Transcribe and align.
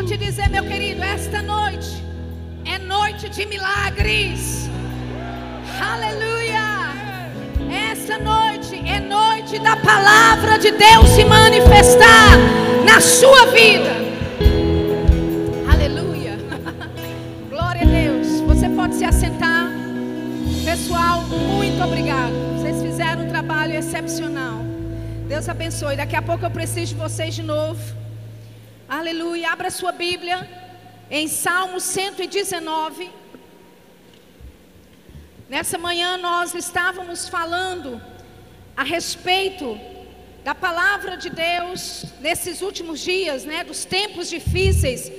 Eu 0.00 0.06
te 0.06 0.16
dizer, 0.16 0.48
meu 0.48 0.64
querido, 0.64 1.02
esta 1.02 1.42
noite 1.42 2.02
é 2.64 2.78
noite 2.78 3.28
de 3.28 3.44
milagres. 3.44 4.66
Aleluia! 5.78 6.88
Essa 7.92 8.16
noite 8.16 8.82
é 8.88 8.98
noite 8.98 9.58
da 9.58 9.76
palavra 9.76 10.58
de 10.58 10.70
Deus 10.70 11.06
se 11.10 11.22
manifestar 11.22 12.30
na 12.82 12.98
sua 12.98 13.52
vida. 13.52 13.90
Aleluia! 15.70 16.38
Glória 17.50 17.82
a 17.82 17.84
Deus. 17.84 18.40
Você 18.46 18.70
pode 18.70 18.94
se 18.94 19.04
assentar. 19.04 19.70
Pessoal, 20.64 21.24
muito 21.24 21.84
obrigado. 21.84 22.32
Vocês 22.56 22.80
fizeram 22.82 23.24
um 23.24 23.28
trabalho 23.28 23.74
excepcional. 23.74 24.62
Deus 25.28 25.46
abençoe. 25.46 25.94
Daqui 25.94 26.16
a 26.16 26.22
pouco 26.22 26.42
eu 26.46 26.50
preciso 26.50 26.94
de 26.94 26.98
vocês 26.98 27.34
de 27.34 27.42
novo. 27.42 28.00
Aleluia. 28.90 29.52
Abra 29.52 29.70
sua 29.70 29.92
Bíblia 29.92 30.36
em 31.08 31.28
Salmo 31.28 31.78
119. 31.78 33.08
Nessa 35.48 35.78
manhã 35.78 36.16
nós 36.16 36.56
estávamos 36.56 37.28
falando 37.28 38.02
a 38.76 38.82
respeito 38.82 39.78
da 40.42 40.56
palavra 40.56 41.16
de 41.16 41.30
Deus 41.30 42.04
nesses 42.20 42.62
últimos 42.62 42.98
dias, 42.98 43.44
né, 43.44 43.62
dos 43.62 43.84
tempos 43.84 44.28
difíceis 44.28 45.12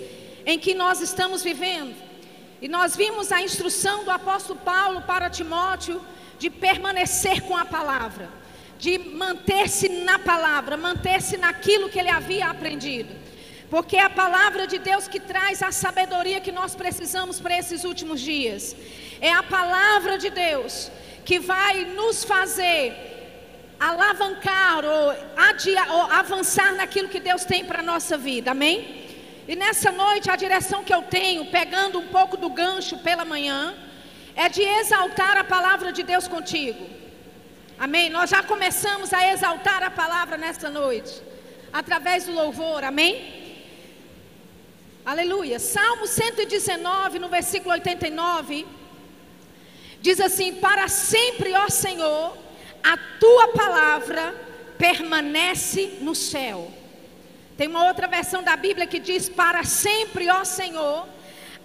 em 0.46 0.60
que 0.60 0.74
nós 0.74 1.00
estamos 1.00 1.42
vivendo. 1.42 1.96
E 2.62 2.68
nós 2.68 2.94
vimos 2.94 3.32
a 3.32 3.42
instrução 3.42 4.04
do 4.04 4.12
apóstolo 4.12 4.60
Paulo 4.60 5.04
para 5.04 5.30
Timóteo 5.30 6.02
de 6.38 6.50
permanecer 6.50 7.40
com 7.44 7.56
a 7.56 7.64
palavra, 7.64 8.28
de 8.78 8.98
manter-se 8.98 9.88
na 9.88 10.20
palavra, 10.20 10.76
manter-se 10.76 11.38
naquilo 11.38 11.88
que 11.88 11.98
ele 11.98 12.10
havia 12.10 12.48
aprendido. 12.48 13.31
Porque 13.74 13.96
é 13.96 14.04
a 14.04 14.10
palavra 14.10 14.68
de 14.68 14.78
Deus 14.78 15.08
que 15.08 15.20
traz 15.32 15.64
a 15.64 15.72
sabedoria 15.72 16.42
que 16.46 16.52
nós 16.52 16.76
precisamos 16.76 17.40
para 17.40 17.58
esses 17.58 17.86
últimos 17.86 18.20
dias. 18.20 18.76
É 19.22 19.32
a 19.32 19.42
palavra 19.42 20.18
de 20.18 20.30
Deus 20.30 20.92
que 21.24 21.40
vai 21.40 21.86
nos 21.86 22.26
fazer 22.26 22.84
alavancar 23.80 24.84
ou, 24.84 25.16
adiar, 25.38 25.90
ou 25.90 26.02
avançar 26.02 26.74
naquilo 26.76 27.08
que 27.08 27.22
Deus 27.22 27.46
tem 27.46 27.64
para 27.64 27.80
a 27.80 27.90
nossa 27.94 28.18
vida. 28.18 28.52
Amém? 28.52 29.08
E 29.48 29.56
nessa 29.56 29.90
noite, 29.90 30.30
a 30.30 30.36
direção 30.36 30.84
que 30.84 30.94
eu 30.94 31.04
tenho, 31.04 31.46
pegando 31.46 31.98
um 31.98 32.08
pouco 32.08 32.36
do 32.36 32.50
gancho 32.50 32.98
pela 32.98 33.24
manhã, 33.24 33.74
é 34.36 34.50
de 34.50 34.62
exaltar 34.62 35.38
a 35.38 35.46
palavra 35.46 35.94
de 35.94 36.04
Deus 36.04 36.28
contigo. 36.28 36.90
Amém? 37.80 38.10
Nós 38.10 38.30
já 38.30 38.44
começamos 38.44 39.14
a 39.14 39.32
exaltar 39.32 39.82
a 39.82 39.90
palavra 39.90 40.38
nesta 40.38 40.70
noite, 40.70 41.22
através 41.72 42.26
do 42.26 42.34
louvor. 42.34 42.84
Amém? 42.84 43.41
Aleluia. 45.04 45.58
Salmo 45.58 46.06
119, 46.06 47.18
no 47.18 47.28
versículo 47.28 47.74
89, 47.74 48.68
diz 50.00 50.20
assim: 50.20 50.54
Para 50.54 50.88
sempre, 50.88 51.54
ó 51.54 51.68
Senhor, 51.70 52.38
a 52.84 52.98
tua 53.20 53.48
palavra 53.48 54.36
permanece 54.78 55.98
no 56.02 56.14
céu. 56.14 56.72
Tem 57.58 57.68
uma 57.68 57.88
outra 57.88 58.08
versão 58.08 58.44
da 58.44 58.56
Bíblia 58.56 58.86
que 58.86 59.00
diz: 59.00 59.28
Para 59.28 59.64
sempre, 59.64 60.30
ó 60.30 60.44
Senhor, 60.44 61.08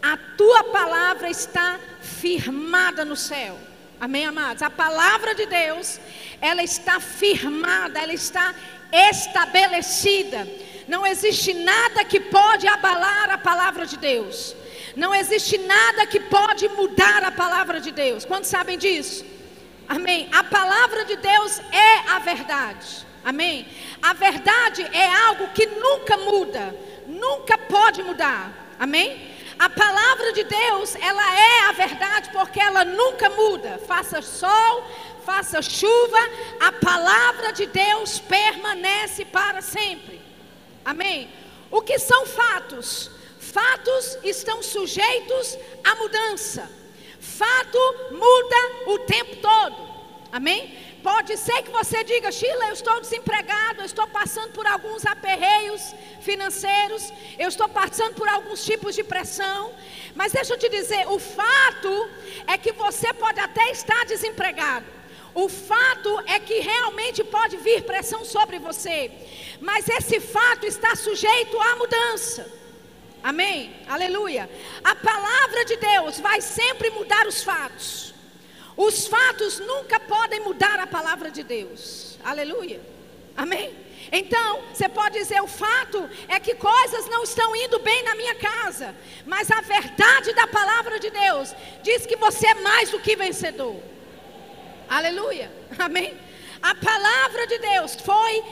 a 0.03 0.17
tua 0.39 0.65
palavra 0.65 1.29
está 1.29 1.79
firmada 2.01 3.05
no 3.05 3.17
céu. 3.17 3.59
Amém, 4.01 4.25
amados? 4.25 4.63
A 4.63 4.71
palavra 4.71 5.35
de 5.35 5.45
Deus, 5.45 6.01
ela 6.41 6.63
está 6.63 7.01
firmada, 7.01 8.01
ela 8.01 8.15
está 8.15 8.55
estabelecida. 8.91 10.49
Não 10.89 11.07
existe 11.07 11.53
nada 11.53 12.05
que 12.05 12.21
pode 12.21 12.67
abalar 12.69 13.31
a 13.31 13.39
palavra 13.39 13.87
de 13.87 13.97
Deus. 13.97 14.55
Não 14.95 15.15
existe 15.15 15.59
nada 15.59 16.07
que 16.07 16.21
pode 16.21 16.69
mudar 16.69 17.23
a 17.25 17.31
palavra 17.31 17.81
de 17.81 17.91
Deus. 17.91 18.25
Quantos 18.25 18.49
sabem 18.49 18.79
disso? 18.79 19.25
Amém. 19.89 20.29
A 20.33 20.45
palavra 20.45 21.05
de 21.05 21.17
Deus 21.17 21.61
é 21.73 22.11
a 22.11 22.19
verdade. 22.19 23.07
Amém. 23.25 23.67
A 24.01 24.13
verdade 24.13 24.83
é 24.93 25.07
algo 25.27 25.49
que 25.49 25.67
nunca 25.67 26.17
muda, 26.17 26.75
nunca 27.07 27.59
pode 27.59 28.03
mudar. 28.03 28.53
Amém. 28.79 29.35
A 29.59 29.69
palavra 29.69 30.33
de 30.33 30.45
Deus, 30.45 30.95
ela 30.97 31.39
é 31.39 31.69
a 31.69 31.73
verdade 31.73 32.31
porque 32.31 32.61
ela 32.61 32.85
nunca 32.85 33.29
muda. 33.31 33.81
Faça 33.87 34.21
sol, 34.21 34.85
faça 35.25 35.63
chuva, 35.63 36.19
a 36.61 36.73
palavra 36.73 37.53
de 37.53 37.67
Deus 37.67 38.19
permanece 38.19 39.25
para 39.25 39.61
sempre. 39.61 40.26
Amém? 40.87 41.29
O 41.69 41.83
que 41.83 41.99
são 41.99 42.25
fatos? 42.27 43.11
Fatos 43.41 44.19
estão 44.23 44.63
sujeitos 44.63 45.59
à 45.83 45.97
mudança. 45.97 46.71
Fato 47.19 47.79
muda 48.13 48.61
o 48.93 49.01
tempo 49.01 49.35
todo. 49.37 49.77
Amém? 50.31 50.79
Pode 51.03 51.37
ser 51.37 51.63
que 51.63 51.71
você 51.71 52.05
diga, 52.05 52.31
Sheila, 52.31 52.67
eu 52.67 52.73
estou 52.73 53.01
desempregado, 53.01 53.81
eu 53.81 53.85
estou 53.85 54.07
passando 54.07 54.53
por 54.53 54.67
alguns 54.67 55.05
aperreios 55.05 55.83
financeiros, 56.21 57.13
eu 57.37 57.49
estou 57.49 57.69
passando 57.69 58.15
por 58.15 58.29
alguns 58.29 58.65
tipos 58.65 58.95
de 58.95 59.03
pressão. 59.03 59.73
Mas 60.15 60.33
deixa 60.33 60.55
eu 60.55 60.59
te 60.59 60.69
dizer, 60.69 61.09
o 61.09 61.19
fato 61.19 62.11
é 62.47 62.57
que 62.57 62.73
você 62.73 63.13
pode 63.15 63.41
até 63.41 63.71
estar 63.71 64.05
desempregado. 64.05 64.96
O 65.37 65.51
fato 65.51 66.19
é 66.25 66.41
que 66.41 66.61
realmente 66.61 67.23
pode 67.23 67.59
vir 67.59 67.83
pressão 67.83 68.25
sobre 68.25 68.59
você, 68.59 69.11
mas 69.61 69.87
esse 69.87 70.19
fato 70.19 70.65
está 70.65 70.97
sujeito 70.97 71.61
à 71.61 71.77
mudança. 71.77 72.51
Amém? 73.23 73.77
Aleluia. 73.87 74.49
A 74.83 74.95
palavra 74.95 75.63
de 75.67 75.77
Deus 75.77 76.19
vai 76.21 76.41
sempre 76.41 76.89
mudar 76.89 77.27
os 77.27 77.43
fatos. 77.43 78.15
Os 78.79 79.07
fatos 79.09 79.59
nunca 79.61 80.01
podem 80.01 80.41
mudar 80.41 80.81
a 80.81 80.87
palavra 80.87 81.31
de 81.31 81.43
Deus. 81.43 82.19
Aleluia. 82.25 82.81
Amém? 83.37 83.77
Então, 84.11 84.63
você 84.73 84.89
pode 84.89 85.19
dizer: 85.19 85.43
o 85.43 85.47
fato 85.47 86.09
é 86.29 86.41
que 86.41 86.55
coisas 86.55 87.11
não 87.11 87.23
estão 87.25 87.55
indo 87.55 87.79
bem 87.81 88.03
na 88.05 88.15
minha 88.15 88.37
casa, 88.37 88.97
mas 89.27 89.51
a 89.51 89.61
verdade 89.61 90.33
da 90.33 90.47
palavra 90.47 90.99
de 90.99 91.11
Deus 91.11 91.55
diz 91.83 92.07
que 92.07 92.17
você 92.17 92.47
é 92.47 92.55
mais 92.55 92.91
do 92.91 93.01
que 93.01 93.15
vencedor. 93.15 93.96
Aleluia. 94.89 95.51
Amém. 95.79 96.17
A 96.63 96.75
palavra 96.75 97.47
de 97.47 97.59
Deus 97.59 97.97
foi 97.97 98.43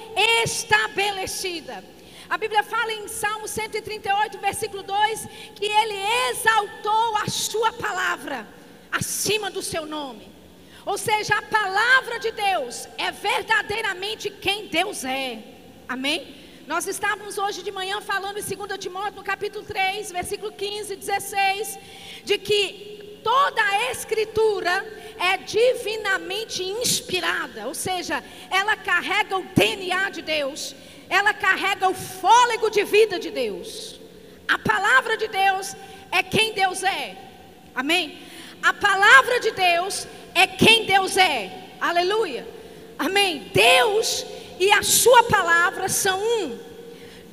estabelecida. 0.42 1.82
A 2.28 2.38
Bíblia 2.38 2.62
fala 2.62 2.92
em 2.92 3.06
Salmo 3.08 3.46
138, 3.46 4.38
versículo 4.38 4.82
2, 4.82 5.28
que 5.54 5.66
ele 5.66 5.96
exaltou 6.30 7.16
a 7.18 7.28
sua 7.28 7.72
palavra 7.72 8.46
acima 8.90 9.50
do 9.50 9.62
seu 9.62 9.86
nome. 9.86 10.32
Ou 10.86 10.98
seja, 10.98 11.36
a 11.36 11.42
palavra 11.42 12.18
de 12.18 12.30
Deus 12.30 12.88
é 12.98 13.10
verdadeiramente 13.10 14.30
quem 14.30 14.66
Deus 14.68 15.04
é. 15.04 15.42
Amém? 15.88 16.36
Nós 16.66 16.86
estávamos 16.86 17.36
hoje 17.36 17.62
de 17.62 17.70
manhã 17.70 18.00
falando 18.00 18.38
em 18.38 18.42
2 18.42 18.78
Timóteo, 18.78 19.16
no 19.16 19.22
capítulo 19.22 19.64
3, 19.64 20.10
versículo 20.12 20.50
15 20.52 20.92
e 20.92 20.96
16, 20.96 21.78
de 22.24 22.38
que 22.38 22.93
toda 23.24 23.62
a 23.62 23.90
escritura 23.90 24.86
é 25.18 25.38
divinamente 25.38 26.62
inspirada, 26.62 27.66
ou 27.66 27.74
seja, 27.74 28.22
ela 28.50 28.76
carrega 28.76 29.38
o 29.38 29.46
DNA 29.56 30.10
de 30.10 30.22
Deus, 30.22 30.76
ela 31.08 31.32
carrega 31.32 31.88
o 31.88 31.94
fôlego 31.94 32.70
de 32.70 32.84
vida 32.84 33.18
de 33.18 33.30
Deus. 33.30 33.98
A 34.46 34.58
palavra 34.58 35.16
de 35.16 35.26
Deus 35.26 35.74
é 36.12 36.22
quem 36.22 36.52
Deus 36.52 36.82
é, 36.82 37.16
amém? 37.74 38.18
A 38.62 38.74
palavra 38.74 39.40
de 39.40 39.50
Deus 39.52 40.06
é 40.34 40.46
quem 40.46 40.84
Deus 40.84 41.16
é, 41.16 41.50
aleluia, 41.80 42.46
amém? 42.98 43.50
Deus 43.54 44.26
e 44.60 44.70
a 44.70 44.82
Sua 44.82 45.24
palavra 45.24 45.88
são 45.88 46.20
um, 46.20 46.58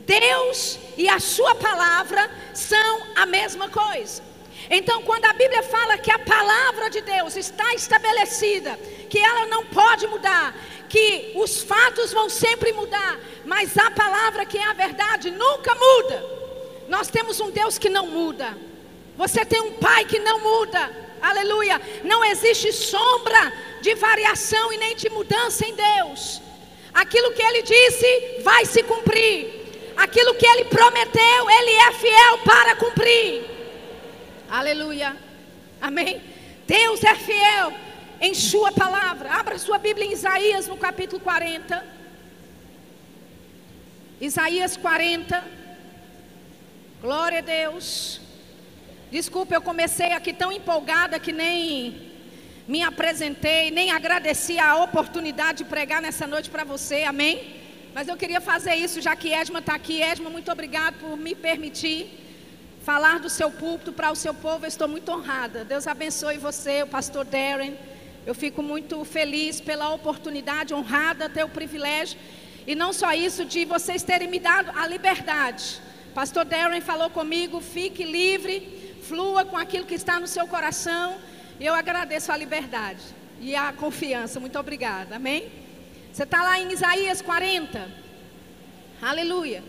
Deus 0.06 0.79
e 0.97 1.09
a 1.09 1.19
Sua 1.19 1.53
palavra 1.56 2.32
são 2.53 3.08
a 3.16 3.26
mesma 3.26 3.67
coisa. 3.70 4.31
Então, 4.73 5.02
quando 5.03 5.26
a 5.26 5.34
Bíblia 5.34 5.62
fala 5.64 5.97
que 5.97 6.09
a 6.09 6.18
palavra 6.18 6.90
de 6.90 7.02
Deus 7.02 7.35
está 7.35 7.73
estabelecida, 7.73 8.79
que 9.09 9.20
ela 9.20 9.46
não 9.47 9.66
pode 9.66 10.08
mudar, 10.08 10.56
que 10.88 11.34
os 11.35 11.62
fatos 11.62 12.14
vão 12.14 12.29
sempre 12.29 12.72
mudar, 12.72 13.20
mas 13.44 13.78
a 13.78 13.91
palavra 13.91 14.46
que 14.46 14.58
é 14.58 14.64
a 14.64 14.72
verdade 14.72 15.29
nunca 15.29 15.76
muda. 15.76 16.23
Nós 16.88 17.09
temos 17.09 17.41
um 17.41 17.52
Deus 17.52 17.78
que 17.78 17.90
não 17.90 18.08
muda. 18.08 18.58
Você 19.18 19.44
tem 19.44 19.59
um 19.59 19.73
Pai 19.73 20.06
que 20.06 20.20
não 20.20 20.40
muda. 20.40 20.90
Aleluia. 21.22 21.82
Não 22.06 22.23
existe 22.23 22.72
sombra 22.72 23.52
de 23.82 23.94
variação 23.96 24.72
e 24.72 24.78
nem 24.78 24.96
de 24.96 25.09
mudança 25.09 25.68
em 25.68 25.76
Deus. 25.76 26.41
Aquilo 26.94 27.34
que 27.34 27.44
ele 27.44 27.62
disse 27.62 28.40
vai 28.41 28.66
se 28.66 28.82
cumprir. 28.84 29.94
Aquilo 29.97 30.34
que 30.35 30.47
ele 30.47 30.64
prometeu, 30.66 31.50
ele 31.50 31.72
é 31.72 31.91
fiel 31.91 32.38
para 32.46 32.76
cumprir. 32.78 33.51
Aleluia. 34.52 35.16
Amém. 35.80 36.22
Deus 36.68 37.02
é 37.06 37.16
fiel 37.16 37.72
em 38.20 38.34
Sua 38.34 38.70
palavra. 38.70 39.32
Abra 39.32 39.58
sua 39.58 39.78
Bíblia 39.78 40.06
em 40.06 40.12
Isaías 40.12 40.68
no 40.68 40.76
capítulo 40.76 41.22
40. 41.22 41.82
Isaías 44.20 44.76
40. 44.76 45.42
Glória 47.02 47.38
a 47.38 47.42
Deus. 47.42 48.20
Desculpa, 49.09 49.56
eu 49.56 49.62
comecei 49.62 50.12
aqui 50.12 50.34
tão 50.34 50.52
empolgada 50.52 51.18
que 51.18 51.32
nem 51.32 52.12
me 52.68 52.82
apresentei, 52.82 53.72
nem 53.72 53.90
agradeci 53.92 54.59
a 54.59 54.76
oportunidade 54.84 55.59
de 55.59 55.70
pregar 55.70 56.02
nessa 56.02 56.28
noite 56.28 56.50
para 56.50 56.66
você, 56.66 57.04
amém? 57.04 57.56
Mas 57.94 58.09
eu 58.09 58.18
queria 58.18 58.42
fazer 58.42 58.76
isso, 58.76 59.00
já 59.00 59.16
que 59.16 59.32
Edma 59.32 59.59
está 59.59 59.76
aqui. 59.76 60.02
Edma, 60.02 60.30
muito 60.30 60.52
obrigado 60.52 60.96
por 61.00 61.16
me 61.16 61.36
permitir 61.36 62.22
falar 62.84 63.20
do 63.20 63.30
seu 63.30 63.52
púlpito 63.52 63.94
para 63.94 64.12
o 64.12 64.16
seu 64.16 64.34
povo. 64.34 64.66
Eu 64.66 64.70
estou 64.70 64.88
muito 64.88 65.12
honrada. 65.12 65.64
Deus 65.64 65.88
abençoe 65.88 66.38
você, 66.38 66.84
o 66.84 66.88
pastor 66.88 67.26
Darren. 67.26 67.76
Eu 68.26 68.36
fico 68.36 68.62
muito 68.62 69.04
feliz 69.04 69.60
pela 69.60 69.90
oportunidade, 69.90 70.74
honrada, 70.74 71.30
ter 71.30 71.44
o 71.44 71.50
privilégio. 71.50 72.20
E 72.66 72.76
não 72.76 72.94
só 72.94 73.14
isso, 73.14 73.46
de 73.46 73.66
vocês 73.66 74.04
terem 74.04 74.28
me 74.28 74.40
dado 74.40 74.72
a 74.76 74.88
liberdade. 74.88 75.82
Pastor 76.14 76.46
Darren 76.46 76.82
falou 76.82 77.10
comigo: 77.10 77.62
fique 77.62 78.04
livre, 78.04 78.98
flua 79.04 79.46
com 79.46 79.58
aquilo 79.58 79.86
que 79.86 79.96
está 79.96 80.20
no 80.20 80.28
seu 80.28 80.48
coração. 80.48 81.18
Eu 81.60 81.74
agradeço 81.74 82.32
a 82.32 82.38
liberdade 82.38 83.04
e 83.40 83.56
a 83.56 83.72
confiança. 83.74 84.40
Muito 84.40 84.58
obrigada. 84.58 85.16
Amém? 85.16 85.50
Você 86.12 86.24
está 86.24 86.44
lá 86.44 86.60
em 86.60 86.72
Isaías 86.72 87.22
40. 87.22 87.88
Aleluia. 89.02 89.64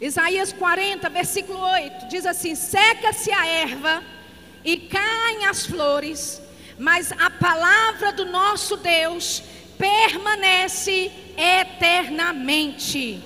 Isaías 0.00 0.52
40, 0.52 1.08
versículo 1.08 1.58
8, 1.58 2.08
diz 2.08 2.26
assim: 2.26 2.54
Seca-se 2.54 3.32
a 3.32 3.46
erva 3.46 4.02
e 4.64 4.76
caem 4.76 5.46
as 5.46 5.64
flores, 5.64 6.42
mas 6.78 7.12
a 7.12 7.30
palavra 7.30 8.12
do 8.12 8.26
nosso 8.26 8.76
Deus 8.76 9.42
permanece 9.78 11.10
eternamente. 11.36 13.22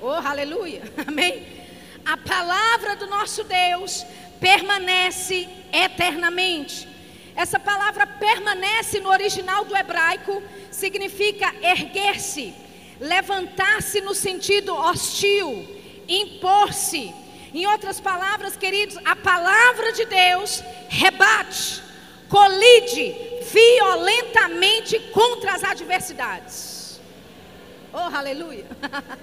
Oh, 0.00 0.10
aleluia. 0.10 0.82
Amém. 1.06 1.44
A 2.04 2.16
palavra 2.16 2.94
do 2.94 3.08
nosso 3.08 3.42
Deus 3.42 4.06
permanece 4.38 5.48
eternamente. 5.72 6.88
Essa 7.34 7.58
palavra 7.58 8.06
permanece 8.06 9.00
no 9.00 9.10
original 9.10 9.64
do 9.64 9.76
hebraico 9.76 10.40
significa 10.70 11.52
erguer-se, 11.60 12.54
levantar-se 13.00 14.00
no 14.00 14.14
sentido 14.14 14.72
hostil, 14.74 15.75
impor-se. 16.08 17.14
Em 17.54 17.66
outras 17.66 18.00
palavras, 18.00 18.56
queridos, 18.56 18.98
a 19.04 19.16
palavra 19.16 19.92
de 19.92 20.04
Deus 20.04 20.62
rebate, 20.88 21.82
colide 22.28 23.14
violentamente 23.50 24.98
contra 25.12 25.54
as 25.54 25.64
adversidades. 25.64 27.00
Oh, 27.92 28.14
aleluia. 28.14 28.66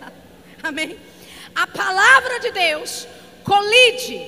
Amém. 0.63 0.97
A 1.53 1.67
palavra 1.67 2.39
de 2.39 2.51
Deus 2.51 3.07
colide 3.43 4.19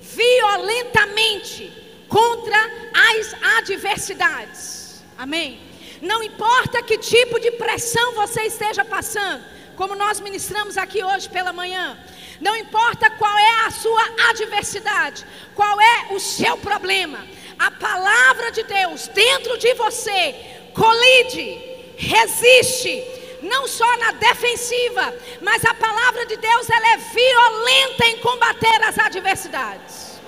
violentamente 0.00 1.72
contra 2.08 2.56
as 2.94 3.34
adversidades. 3.58 5.02
Amém. 5.18 5.60
Não 6.00 6.22
importa 6.22 6.82
que 6.82 6.98
tipo 6.98 7.40
de 7.40 7.50
pressão 7.52 8.14
você 8.14 8.42
esteja 8.42 8.84
passando, 8.84 9.44
como 9.76 9.94
nós 9.94 10.20
ministramos 10.20 10.76
aqui 10.76 11.04
hoje 11.04 11.28
pela 11.28 11.52
manhã. 11.52 11.98
Não 12.40 12.56
importa 12.56 13.10
qual 13.10 13.38
é 13.38 13.66
a 13.66 13.70
sua 13.70 14.04
adversidade, 14.30 15.24
qual 15.54 15.80
é 15.80 16.06
o 16.10 16.18
seu 16.18 16.56
problema, 16.58 17.24
a 17.58 17.70
palavra 17.70 18.50
de 18.50 18.62
Deus 18.62 19.08
dentro 19.08 19.56
de 19.58 19.72
você 19.74 20.34
colide, 20.74 21.58
resiste, 21.96 23.02
não 23.42 23.66
só 23.66 23.96
na 23.98 24.12
defensiva, 24.12 25.14
mas 25.40 25.64
a 25.64 25.74
palavra 25.74 26.26
de 26.26 26.36
Deus 26.36 26.68
ela 26.68 26.92
é 26.92 26.96
violenta 26.96 28.06
em 28.06 28.18
combater 28.18 28.82
as 28.82 28.98
adversidades. 28.98 30.20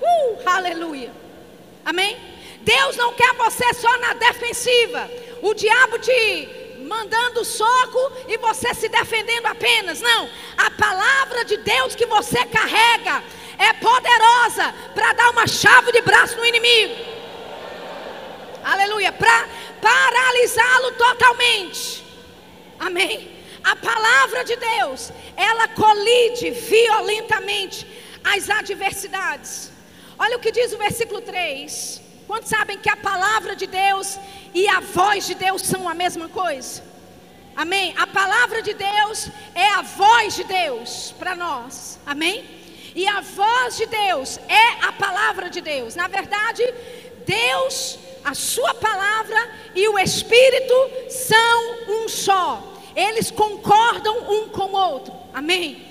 Uh, 0.00 0.38
aleluia. 0.46 1.12
Amém? 1.84 2.16
Deus 2.62 2.96
não 2.96 3.12
quer 3.14 3.32
você 3.34 3.72
só 3.74 3.98
na 3.98 4.14
defensiva. 4.14 5.10
O 5.42 5.54
diabo 5.54 5.98
te 5.98 6.67
mandando 6.88 7.44
soco 7.44 8.12
e 8.26 8.38
você 8.38 8.74
se 8.74 8.88
defendendo 8.88 9.46
apenas. 9.46 10.00
Não. 10.00 10.28
A 10.56 10.70
palavra 10.70 11.44
de 11.44 11.58
Deus 11.58 11.94
que 11.94 12.06
você 12.06 12.44
carrega 12.46 13.22
é 13.58 13.72
poderosa 13.74 14.74
para 14.94 15.12
dar 15.12 15.30
uma 15.30 15.46
chave 15.46 15.92
de 15.92 16.00
braço 16.00 16.36
no 16.36 16.46
inimigo. 16.46 16.94
Aleluia. 18.64 19.12
Para 19.12 19.48
paralisá-lo 19.80 20.92
totalmente. 20.92 22.04
Amém. 22.78 23.36
A 23.62 23.76
palavra 23.76 24.44
de 24.44 24.56
Deus, 24.56 25.12
ela 25.36 25.68
colide 25.68 26.50
violentamente 26.50 27.86
as 28.24 28.48
adversidades. 28.48 29.70
Olha 30.18 30.36
o 30.36 30.40
que 30.40 30.50
diz 30.50 30.72
o 30.72 30.78
versículo 30.78 31.20
3. 31.20 32.07
Quantos 32.28 32.50
sabem 32.50 32.78
que 32.78 32.90
a 32.90 32.96
palavra 32.96 33.56
de 33.56 33.66
Deus 33.66 34.18
e 34.52 34.68
a 34.68 34.80
voz 34.80 35.26
de 35.26 35.34
Deus 35.34 35.62
são 35.62 35.88
a 35.88 35.94
mesma 35.94 36.28
coisa? 36.28 36.84
Amém? 37.56 37.94
A 37.96 38.06
palavra 38.06 38.60
de 38.60 38.74
Deus 38.74 39.28
é 39.54 39.66
a 39.70 39.80
voz 39.82 40.36
de 40.36 40.44
Deus 40.44 41.14
para 41.18 41.34
nós. 41.34 41.98
Amém? 42.04 42.44
E 42.94 43.08
a 43.08 43.22
voz 43.22 43.78
de 43.78 43.86
Deus 43.86 44.38
é 44.46 44.86
a 44.86 44.92
palavra 44.92 45.48
de 45.48 45.62
Deus. 45.62 45.96
Na 45.96 46.06
verdade, 46.06 46.62
Deus, 47.26 47.98
a 48.22 48.34
sua 48.34 48.74
palavra 48.74 49.50
e 49.74 49.88
o 49.88 49.98
Espírito 49.98 50.74
são 51.08 51.78
um 51.88 52.08
só. 52.08 52.62
Eles 52.94 53.30
concordam 53.30 54.16
um 54.30 54.50
com 54.50 54.66
o 54.66 54.76
outro. 54.76 55.14
Amém? 55.32 55.82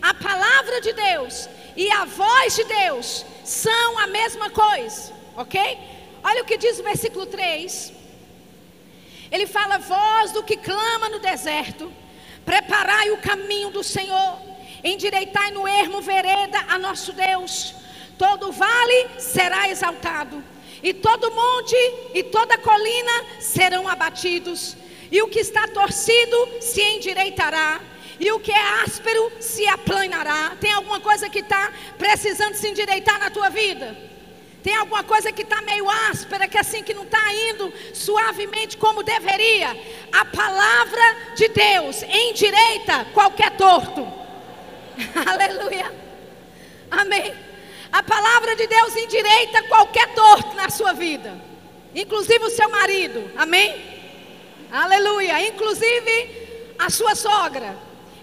A 0.00 0.14
palavra 0.14 0.80
de 0.80 0.94
Deus 0.94 1.48
e 1.76 1.90
a 1.92 2.06
voz 2.06 2.56
de 2.56 2.64
Deus 2.64 3.26
são 3.44 3.98
a 3.98 4.06
mesma 4.06 4.48
coisa, 4.50 5.12
ok? 5.36 5.78
Olha 6.22 6.42
o 6.42 6.44
que 6.44 6.56
diz 6.56 6.78
o 6.78 6.82
versículo 6.82 7.26
3. 7.26 7.92
Ele 9.30 9.46
fala: 9.46 9.78
Voz 9.78 10.32
do 10.32 10.42
que 10.42 10.56
clama 10.56 11.08
no 11.08 11.18
deserto, 11.18 11.92
preparai 12.44 13.10
o 13.10 13.18
caminho 13.18 13.70
do 13.70 13.82
Senhor, 13.82 14.38
endireitai 14.84 15.50
no 15.50 15.66
ermo 15.66 16.00
vereda 16.00 16.58
a 16.68 16.78
nosso 16.78 17.12
Deus. 17.12 17.74
Todo 18.18 18.52
vale 18.52 19.08
será 19.18 19.68
exaltado, 19.68 20.44
e 20.82 20.92
todo 20.92 21.32
monte 21.32 21.76
e 22.14 22.22
toda 22.22 22.58
colina 22.58 23.24
serão 23.40 23.88
abatidos, 23.88 24.76
e 25.10 25.20
o 25.22 25.28
que 25.28 25.40
está 25.40 25.66
torcido 25.66 26.36
se 26.60 26.80
endireitará 26.80 27.80
e 28.20 28.30
o 28.30 28.38
que 28.38 28.52
é 28.52 28.82
áspero 28.84 29.32
se 29.40 29.66
aplanará. 29.66 30.56
Tem 30.60 30.70
alguma 30.70 31.00
coisa 31.00 31.28
que 31.28 31.40
está 31.40 31.72
precisando 31.98 32.54
se 32.54 32.68
endireitar 32.68 33.18
na 33.18 33.30
tua 33.30 33.48
vida? 33.48 34.11
Tem 34.62 34.74
alguma 34.76 35.02
coisa 35.02 35.32
que 35.32 35.42
está 35.42 35.60
meio 35.62 35.88
áspera, 35.88 36.46
que 36.46 36.56
assim 36.56 36.82
que 36.82 36.94
não 36.94 37.02
está 37.02 37.32
indo 37.32 37.72
suavemente 37.92 38.76
como 38.76 39.02
deveria? 39.02 39.76
A 40.12 40.24
palavra 40.24 41.16
de 41.34 41.48
Deus 41.48 42.02
endireita 42.02 43.06
qualquer 43.12 43.50
torto. 43.56 44.06
Aleluia. 45.26 45.92
Amém. 46.90 47.34
A 47.90 48.02
palavra 48.02 48.54
de 48.54 48.66
Deus 48.66 48.96
endireita 48.96 49.62
qualquer 49.64 50.14
torto 50.14 50.54
na 50.54 50.70
sua 50.70 50.92
vida, 50.92 51.34
inclusive 51.94 52.44
o 52.44 52.50
seu 52.50 52.70
marido. 52.70 53.30
Amém. 53.36 53.74
Aleluia. 54.70 55.46
Inclusive 55.48 56.74
a 56.78 56.88
sua 56.88 57.14
sogra 57.14 57.76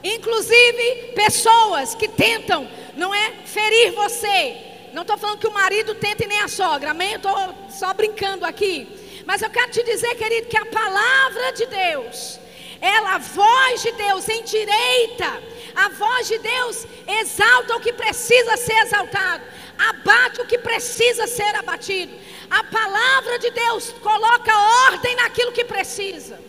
Inclusive 0.03 1.12
pessoas 1.13 1.93
que 1.93 2.08
tentam, 2.08 2.67
não 2.96 3.13
é, 3.13 3.31
ferir 3.46 3.91
você. 3.91 4.58
Não 4.93 5.03
estou 5.03 5.17
falando 5.17 5.39
que 5.39 5.48
o 5.48 5.53
marido 5.53 5.96
tente 5.96 6.27
nem 6.27 6.41
a 6.41 6.48
sogra, 6.48 6.91
amém? 6.91 7.13
Estou 7.13 7.36
só 7.69 7.93
brincando 7.93 8.46
aqui. 8.46 9.24
Mas 9.25 9.41
eu 9.41 9.50
quero 9.50 9.72
te 9.72 9.84
dizer, 9.84 10.15
querido, 10.15 10.48
que 10.48 10.58
a 10.58 10.65
palavra 10.65 11.51
de 11.53 11.65
Deus, 11.67 12.39
ela, 12.81 13.15
a 13.15 13.17
voz 13.17 13.81
de 13.81 13.91
Deus 13.91 14.27
endireita, 14.27 15.41
a 15.75 15.89
voz 15.89 16.27
de 16.27 16.38
Deus 16.39 16.88
exalta 17.22 17.75
o 17.75 17.79
que 17.79 17.93
precisa 17.93 18.58
ser 18.58 18.77
exaltado, 18.84 19.43
abate 19.77 20.41
o 20.41 20.46
que 20.46 20.58
precisa 20.58 21.27
ser 21.27 21.55
abatido. 21.55 22.13
A 22.50 22.63
palavra 22.63 23.38
de 23.39 23.51
Deus 23.51 23.93
coloca 24.01 24.51
ordem 24.88 25.15
naquilo 25.15 25.51
que 25.51 25.63
precisa. 25.63 26.39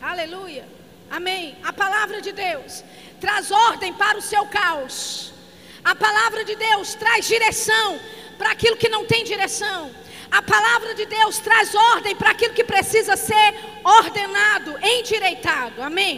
Aleluia. 0.00 0.64
Amém. 1.10 1.56
A 1.62 1.72
palavra 1.72 2.22
de 2.22 2.32
Deus 2.32 2.82
traz 3.20 3.50
ordem 3.50 3.92
para 3.92 4.18
o 4.18 4.22
seu 4.22 4.46
caos. 4.46 5.31
A 5.84 5.94
palavra 5.94 6.44
de 6.44 6.54
Deus 6.54 6.94
traz 6.94 7.26
direção 7.26 7.98
para 8.38 8.50
aquilo 8.52 8.76
que 8.76 8.88
não 8.88 9.04
tem 9.04 9.24
direção. 9.24 9.90
A 10.30 10.40
palavra 10.40 10.94
de 10.94 11.04
Deus 11.04 11.38
traz 11.38 11.74
ordem 11.74 12.14
para 12.16 12.30
aquilo 12.30 12.54
que 12.54 12.64
precisa 12.64 13.16
ser 13.16 13.54
ordenado, 13.84 14.78
endireitado. 14.82 15.82
Amém. 15.82 16.14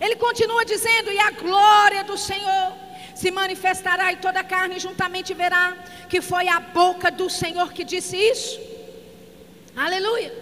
Ele 0.00 0.16
continua 0.16 0.64
dizendo: 0.64 1.10
"E 1.10 1.18
a 1.18 1.30
glória 1.30 2.04
do 2.04 2.16
Senhor 2.16 2.72
se 3.14 3.30
manifestará 3.30 4.12
e 4.12 4.16
toda 4.16 4.40
a 4.40 4.44
carne 4.44 4.78
juntamente 4.78 5.32
verá 5.34 5.76
que 6.08 6.20
foi 6.20 6.46
a 6.48 6.60
boca 6.60 7.10
do 7.10 7.28
Senhor 7.28 7.72
que 7.72 7.84
disse 7.84 8.16
isso." 8.16 8.60
Aleluia. 9.74 10.32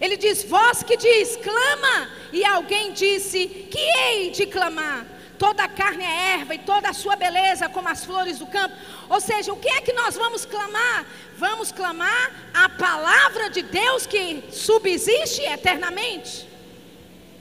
Ele 0.00 0.16
diz: 0.16 0.42
Vós 0.44 0.82
que 0.82 0.96
diz, 0.96 1.36
clama. 1.36 2.10
E 2.32 2.44
alguém 2.44 2.92
disse: 2.92 3.46
Que 3.46 3.78
hei 3.78 4.30
de 4.30 4.46
clamar? 4.46 5.06
Toda 5.38 5.64
a 5.64 5.68
carne 5.68 6.04
é 6.04 6.32
erva 6.38 6.54
e 6.54 6.58
toda 6.58 6.88
a 6.88 6.92
sua 6.92 7.16
beleza 7.16 7.68
como 7.68 7.88
as 7.88 8.04
flores 8.04 8.38
do 8.38 8.46
campo. 8.46 8.74
Ou 9.08 9.20
seja, 9.20 9.52
o 9.52 9.56
que 9.56 9.68
é 9.68 9.80
que 9.80 9.92
nós 9.92 10.16
vamos 10.16 10.44
clamar? 10.44 11.06
Vamos 11.36 11.72
clamar 11.72 12.32
a 12.52 12.68
palavra 12.68 13.50
de 13.50 13.62
Deus 13.62 14.06
que 14.06 14.44
subsiste 14.50 15.42
eternamente. 15.42 16.48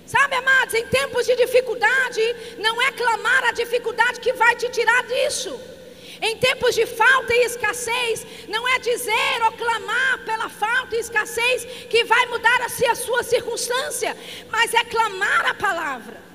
Sabe, 0.06 0.36
amados, 0.36 0.74
em 0.76 0.86
tempos 0.86 1.26
de 1.26 1.36
dificuldade, 1.36 2.22
não 2.60 2.80
é 2.82 2.92
clamar 2.92 3.46
a 3.46 3.52
dificuldade 3.52 4.20
que 4.20 4.34
vai 4.34 4.56
te 4.56 4.70
tirar 4.70 5.04
disso. 5.04 5.60
Em 6.22 6.38
tempos 6.38 6.76
de 6.76 6.86
falta 6.86 7.34
e 7.34 7.46
escassez, 7.46 8.26
não 8.48 8.68
é 8.68 8.80
dizer 8.80 9.44
ou 9.46 9.52
clamar 9.54 10.20
pela 10.20 10.48
falta 10.48 10.96
e 10.96 11.00
escassez 11.00 11.66
que 11.90 12.04
vai 12.04 12.26
mudar 12.28 12.62
a 12.62 12.96
sua 12.96 13.24
circunstância, 13.24 14.16
mas 14.50 14.74
é 14.74 14.84
clamar 14.86 15.46
a 15.48 15.54
palavra. 15.54 16.35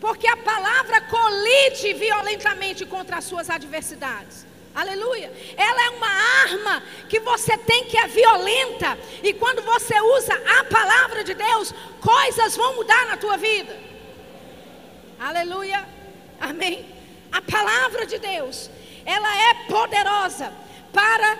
Porque 0.00 0.26
a 0.26 0.36
palavra 0.36 1.00
colide 1.02 1.94
violentamente 1.94 2.84
contra 2.84 3.16
as 3.16 3.24
suas 3.24 3.48
adversidades. 3.48 4.46
Aleluia. 4.74 5.32
Ela 5.56 5.84
é 5.86 5.90
uma 5.90 6.08
arma 6.42 6.82
que 7.08 7.18
você 7.18 7.56
tem 7.56 7.84
que 7.84 7.96
é 7.96 8.06
violenta. 8.06 8.98
E 9.22 9.32
quando 9.32 9.62
você 9.62 9.98
usa 9.98 10.34
a 10.60 10.64
palavra 10.64 11.24
de 11.24 11.32
Deus, 11.32 11.72
coisas 11.98 12.54
vão 12.54 12.76
mudar 12.76 13.06
na 13.06 13.16
tua 13.16 13.38
vida. 13.38 13.74
Aleluia. 15.18 15.88
Amém. 16.38 16.94
A 17.32 17.40
palavra 17.40 18.04
de 18.04 18.18
Deus, 18.18 18.70
ela 19.06 19.50
é 19.50 19.54
poderosa 19.66 20.52
para 20.92 21.38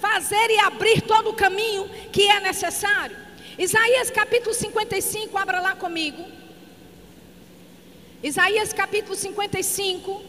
fazer 0.00 0.50
e 0.50 0.58
abrir 0.58 1.02
todo 1.02 1.30
o 1.30 1.34
caminho 1.34 1.88
que 2.10 2.28
é 2.28 2.40
necessário. 2.40 3.16
Isaías 3.56 4.10
capítulo 4.10 4.52
55, 4.52 5.38
abra 5.38 5.60
lá 5.60 5.76
comigo. 5.76 6.41
Isaías 8.22 8.72
capítulo 8.72 9.16
55, 9.16 10.22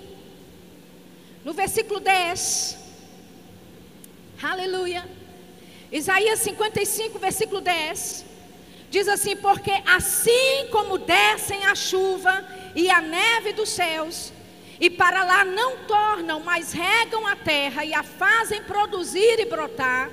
no 1.46 1.54
versículo 1.54 2.00
10. 2.00 2.76
Aleluia. 4.42 5.08
Isaías 5.92 6.40
55, 6.40 7.20
versículo 7.20 7.62
10. 7.62 8.26
Diz 8.90 9.08
assim: 9.08 9.36
Porque 9.36 9.72
assim 9.86 10.68
como 10.72 10.98
descem 10.98 11.68
a 11.68 11.76
chuva 11.76 12.44
e 12.76 12.90
a 12.90 13.00
neve 13.00 13.54
dos 13.54 13.70
céus, 13.70 14.34
e 14.80 14.90
para 14.90 15.24
lá 15.24 15.46
não 15.46 15.86
tornam, 15.86 16.40
mas 16.40 16.74
regam 16.74 17.28
a 17.28 17.36
terra 17.36 17.86
e 17.86 17.94
a 17.94 18.02
fazem 18.02 18.64
produzir 18.64 19.40
e 19.40 19.46
brotar, 19.46 20.10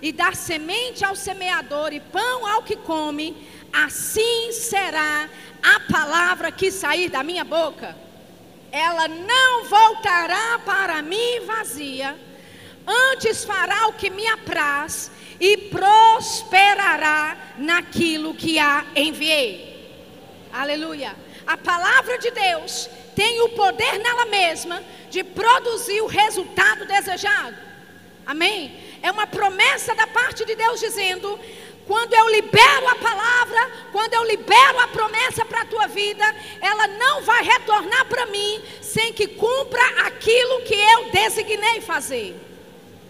e 0.00 0.12
dar 0.12 0.36
semente 0.36 1.04
ao 1.04 1.16
semeador 1.16 1.92
e 1.92 1.98
pão 1.98 2.46
ao 2.46 2.62
que 2.62 2.76
come, 2.76 3.36
assim 3.74 4.52
será 4.52 5.28
a 5.62 5.80
palavra 5.92 6.52
que 6.52 6.70
sair 6.70 7.08
da 7.08 7.22
minha 7.22 7.44
boca. 7.44 7.96
Ela 8.70 9.08
não 9.08 9.64
voltará 9.64 10.58
para 10.64 11.02
mim 11.02 11.40
vazia, 11.44 12.16
antes 12.86 13.44
fará 13.44 13.88
o 13.88 13.94
que 13.94 14.10
me 14.10 14.26
apraz 14.26 15.10
e 15.40 15.56
prosperará 15.56 17.36
naquilo 17.58 18.34
que 18.34 18.58
a 18.58 18.84
enviei. 18.94 19.74
Aleluia. 20.52 21.16
A 21.46 21.56
palavra 21.56 22.18
de 22.18 22.30
Deus 22.30 22.88
tem 23.14 23.40
o 23.42 23.50
poder 23.50 23.98
nela 23.98 24.26
mesma 24.26 24.82
de 25.10 25.22
produzir 25.22 26.00
o 26.00 26.06
resultado 26.06 26.86
desejado. 26.86 27.56
Amém? 28.26 28.80
É 29.02 29.10
uma 29.10 29.26
promessa 29.26 29.94
da 29.94 30.06
parte 30.06 30.44
de 30.44 30.54
Deus 30.54 30.80
dizendo: 30.80 31.38
quando 31.86 32.14
eu 32.14 32.28
libero 32.30 32.88
a 32.88 32.94
palavra, 32.94 33.70
quando 33.92 34.14
eu 34.14 34.24
libero 34.24 34.78
a 34.80 34.88
promessa 34.88 35.44
para 35.44 35.62
a 35.62 35.66
tua 35.66 35.86
vida, 35.86 36.24
ela 36.60 36.86
não 36.86 37.22
vai 37.22 37.42
retornar 37.42 38.06
para 38.06 38.26
mim 38.26 38.62
sem 38.80 39.12
que 39.12 39.26
cumpra 39.26 39.82
aquilo 40.06 40.62
que 40.62 40.74
eu 40.74 41.10
designei 41.10 41.80
fazer. 41.82 42.40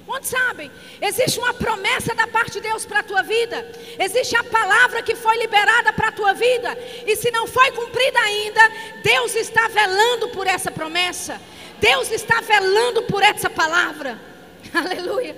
Quantos 0.06 0.28
sabem? 0.28 0.70
Existe 1.00 1.38
uma 1.38 1.54
promessa 1.54 2.14
da 2.14 2.26
parte 2.26 2.52
de 2.52 2.60
Deus 2.60 2.84
para 2.84 3.00
a 3.00 3.02
tua 3.02 3.22
vida. 3.22 3.66
Existe 3.98 4.36
a 4.36 4.44
palavra 4.44 5.02
que 5.02 5.14
foi 5.14 5.36
liberada 5.38 5.92
para 5.92 6.08
a 6.08 6.12
tua 6.12 6.34
vida. 6.34 6.76
E 7.06 7.16
se 7.16 7.30
não 7.30 7.46
foi 7.46 7.70
cumprida 7.70 8.18
ainda, 8.20 8.60
Deus 9.02 9.34
está 9.34 9.66
velando 9.68 10.28
por 10.28 10.46
essa 10.46 10.70
promessa. 10.70 11.40
Deus 11.80 12.10
está 12.10 12.40
velando 12.42 13.02
por 13.04 13.22
essa 13.22 13.48
palavra. 13.48 14.20
Aleluia. 14.74 15.36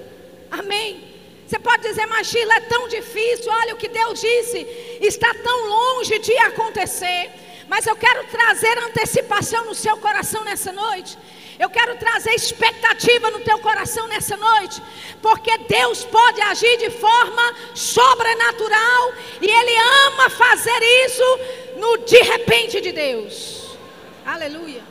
Amém. 0.50 1.15
Você 1.46 1.58
pode 1.58 1.82
dizer, 1.82 2.06
mas 2.06 2.26
Sheila, 2.26 2.54
é 2.54 2.60
tão 2.60 2.88
difícil. 2.88 3.52
Olha 3.52 3.74
o 3.74 3.76
que 3.76 3.88
Deus 3.88 4.20
disse. 4.20 4.58
Está 5.00 5.32
tão 5.34 5.68
longe 5.68 6.18
de 6.18 6.36
acontecer. 6.38 7.30
Mas 7.68 7.86
eu 7.86 7.96
quero 7.96 8.24
trazer 8.24 8.78
antecipação 8.78 9.64
no 9.64 9.74
seu 9.74 9.96
coração 9.98 10.42
nessa 10.44 10.72
noite. 10.72 11.16
Eu 11.58 11.70
quero 11.70 11.96
trazer 11.96 12.34
expectativa 12.34 13.30
no 13.30 13.40
teu 13.40 13.58
coração 13.58 14.06
nessa 14.08 14.36
noite, 14.36 14.82
porque 15.22 15.56
Deus 15.58 16.04
pode 16.04 16.40
agir 16.42 16.76
de 16.76 16.90
forma 16.90 17.54
sobrenatural 17.74 19.14
e 19.40 19.50
Ele 19.50 19.76
ama 20.06 20.28
fazer 20.28 20.82
isso 21.06 21.38
no 21.76 21.98
de 21.98 22.20
repente 22.22 22.80
de 22.80 22.92
Deus. 22.92 23.76
Aleluia. 24.24 24.82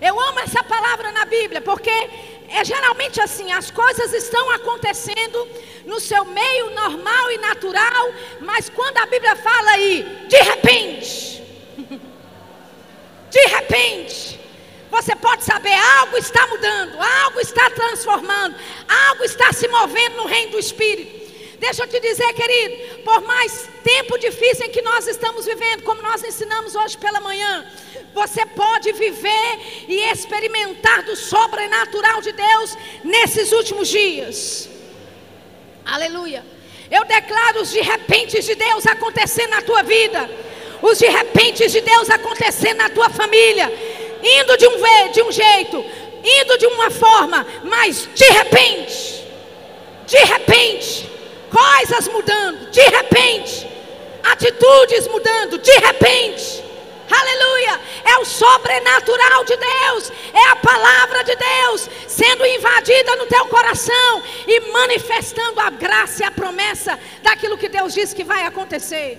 Eu 0.00 0.18
amo 0.20 0.40
essa 0.40 0.62
palavra 0.62 1.10
na 1.10 1.24
Bíblia, 1.24 1.60
porque 1.60 1.90
é 2.50 2.64
geralmente 2.64 3.20
assim: 3.20 3.50
as 3.52 3.70
coisas 3.70 4.12
estão 4.12 4.50
acontecendo 4.50 5.48
no 5.86 6.00
seu 6.00 6.24
meio 6.24 6.70
normal 6.70 7.32
e 7.32 7.38
natural, 7.38 8.12
mas 8.40 8.68
quando 8.68 8.98
a 8.98 9.06
Bíblia 9.06 9.36
fala 9.36 9.70
aí, 9.72 10.26
de 10.28 10.36
repente, 10.36 11.42
de 13.30 13.40
repente, 13.46 14.40
você 14.90 15.14
pode 15.14 15.44
saber, 15.44 15.72
algo 16.00 16.16
está 16.16 16.46
mudando, 16.48 17.00
algo 17.00 17.40
está 17.40 17.70
transformando, 17.70 18.56
algo 19.08 19.24
está 19.24 19.52
se 19.52 19.68
movendo 19.68 20.16
no 20.16 20.26
reino 20.26 20.52
do 20.52 20.58
Espírito. 20.58 21.19
Deixa 21.64 21.82
eu 21.84 21.86
te 21.86 22.00
dizer, 22.00 22.32
querido, 22.32 23.02
por 23.04 23.20
mais 23.22 23.68
tempo 23.84 24.18
difícil 24.18 24.66
em 24.66 24.70
que 24.70 24.82
nós 24.82 25.06
estamos 25.06 25.44
vivendo, 25.44 25.82
como 25.82 26.00
nós 26.02 26.24
ensinamos 26.24 26.74
hoje 26.74 26.96
pela 26.96 27.20
manhã, 27.20 27.52
você 28.14 28.44
pode 28.46 28.90
viver 28.92 29.50
e 29.86 29.96
experimentar 30.10 31.02
do 31.02 31.14
sobrenatural 31.14 32.22
de 32.22 32.32
Deus 32.32 32.76
nesses 33.04 33.52
últimos 33.52 33.88
dias. 33.88 34.68
Aleluia. 35.84 36.42
Eu 36.90 37.04
declaro 37.04 37.60
os 37.60 37.70
de 37.70 37.82
repente 37.82 38.42
de 38.42 38.54
Deus 38.54 38.86
acontecendo 38.86 39.50
na 39.50 39.62
tua 39.62 39.82
vida, 39.82 40.30
os 40.82 40.98
de 40.98 41.08
repente 41.08 41.68
de 41.68 41.80
Deus 41.82 42.08
acontecendo 42.08 42.78
na 42.78 42.88
tua 42.88 43.10
família 43.10 43.70
indo 44.22 44.56
de 44.56 44.66
um, 44.66 44.76
de 45.12 45.22
um 45.22 45.32
jeito, 45.32 45.84
indo 46.24 46.58
de 46.58 46.66
uma 46.66 46.90
forma, 46.90 47.46
mas 47.64 48.08
de 48.14 48.24
repente, 48.24 49.24
de 50.06 50.18
repente, 50.18 51.19
coisas 51.50 52.08
mudando, 52.08 52.70
de 52.70 52.82
repente, 52.82 53.68
atitudes 54.22 55.06
mudando, 55.08 55.58
de 55.58 55.72
repente. 55.72 56.64
Aleluia! 57.10 57.80
É 58.04 58.18
o 58.18 58.24
sobrenatural 58.24 59.44
de 59.44 59.56
Deus, 59.56 60.12
é 60.32 60.48
a 60.48 60.56
palavra 60.56 61.24
de 61.24 61.34
Deus 61.34 61.90
sendo 62.06 62.46
invadida 62.46 63.16
no 63.16 63.26
teu 63.26 63.46
coração 63.46 64.22
e 64.46 64.60
manifestando 64.72 65.60
a 65.60 65.70
graça 65.70 66.22
e 66.22 66.26
a 66.26 66.30
promessa 66.30 66.98
daquilo 67.22 67.58
que 67.58 67.68
Deus 67.68 67.92
disse 67.92 68.14
que 68.14 68.22
vai 68.22 68.44
acontecer. 68.44 69.18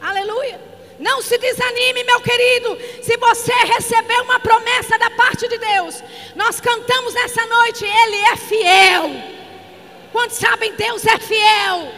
Aleluia! 0.00 0.60
Não 0.98 1.22
se 1.22 1.38
desanime, 1.38 2.02
meu 2.04 2.20
querido, 2.20 2.76
se 3.02 3.16
você 3.16 3.52
receber 3.52 4.20
uma 4.22 4.40
promessa 4.40 4.98
da 4.98 5.10
parte 5.10 5.46
de 5.48 5.56
Deus. 5.56 6.02
Nós 6.34 6.60
cantamos 6.60 7.14
nessa 7.14 7.44
noite, 7.46 7.84
Ele 7.84 8.16
é 8.16 8.36
fiel. 8.36 9.37
Quantos 10.12 10.38
sabem, 10.38 10.72
Deus 10.74 11.04
é 11.06 11.18
fiel. 11.18 11.92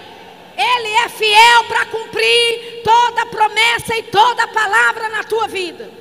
Ele 0.57 0.89
é 1.05 1.09
fiel 1.09 1.65
para 1.69 1.87
cumprir 1.87 2.83
toda 2.85 3.27
promessa 3.27 3.97
e 3.97 4.03
toda 4.05 4.49
palavra 4.49 5.09
na 5.09 5.25
tua 5.25 5.47
vida. 5.49 6.00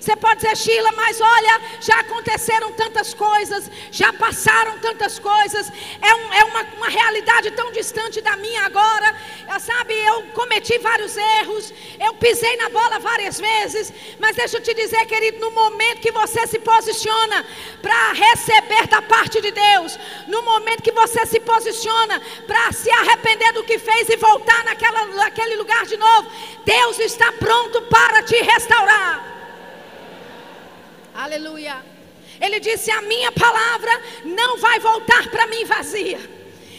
Você 0.00 0.16
pode 0.16 0.40
dizer, 0.40 0.56
Sheila, 0.56 0.90
mas 0.92 1.20
olha, 1.20 1.60
já 1.78 2.00
aconteceram 2.00 2.72
tantas 2.72 3.12
coisas, 3.12 3.70
já 3.90 4.10
passaram 4.14 4.78
tantas 4.78 5.18
coisas, 5.18 5.70
é, 6.00 6.14
um, 6.14 6.32
é 6.32 6.44
uma, 6.44 6.62
uma 6.78 6.88
realidade 6.88 7.50
tão 7.50 7.70
distante 7.70 8.22
da 8.22 8.34
minha 8.36 8.64
agora. 8.64 9.14
Sabe, 9.60 9.92
eu 9.92 10.22
cometi 10.32 10.78
vários 10.78 11.16
erros, 11.18 11.74
eu 11.98 12.14
pisei 12.14 12.56
na 12.56 12.70
bola 12.70 12.98
várias 12.98 13.38
vezes, 13.38 13.92
mas 14.18 14.34
deixa 14.36 14.56
eu 14.56 14.62
te 14.62 14.72
dizer, 14.72 15.04
querido, 15.04 15.38
no 15.38 15.50
momento 15.50 16.00
que 16.00 16.12
você 16.12 16.46
se 16.46 16.58
posiciona 16.60 17.44
para 17.82 18.12
receber 18.12 18.86
da 18.86 19.02
parte 19.02 19.38
de 19.42 19.50
Deus, 19.50 19.98
no 20.28 20.40
momento 20.42 20.82
que 20.82 20.92
você 20.92 21.26
se 21.26 21.40
posiciona 21.40 22.22
para 22.46 22.72
se 22.72 22.90
arrepender 22.90 23.52
do 23.52 23.64
que 23.64 23.78
fez 23.78 24.08
e 24.08 24.16
voltar 24.16 24.64
naquela, 24.64 25.04
naquele 25.08 25.56
lugar 25.56 25.84
de 25.84 25.98
novo, 25.98 26.30
Deus 26.64 26.98
está 27.00 27.30
pronto 27.32 27.82
para 27.82 28.22
te 28.22 28.36
restaurar. 28.36 29.39
Aleluia. 31.14 31.84
Ele 32.40 32.58
disse: 32.60 32.90
A 32.90 33.02
minha 33.02 33.30
palavra 33.32 33.92
não 34.24 34.56
vai 34.58 34.78
voltar 34.78 35.28
para 35.30 35.46
mim 35.46 35.64
vazia, 35.64 36.20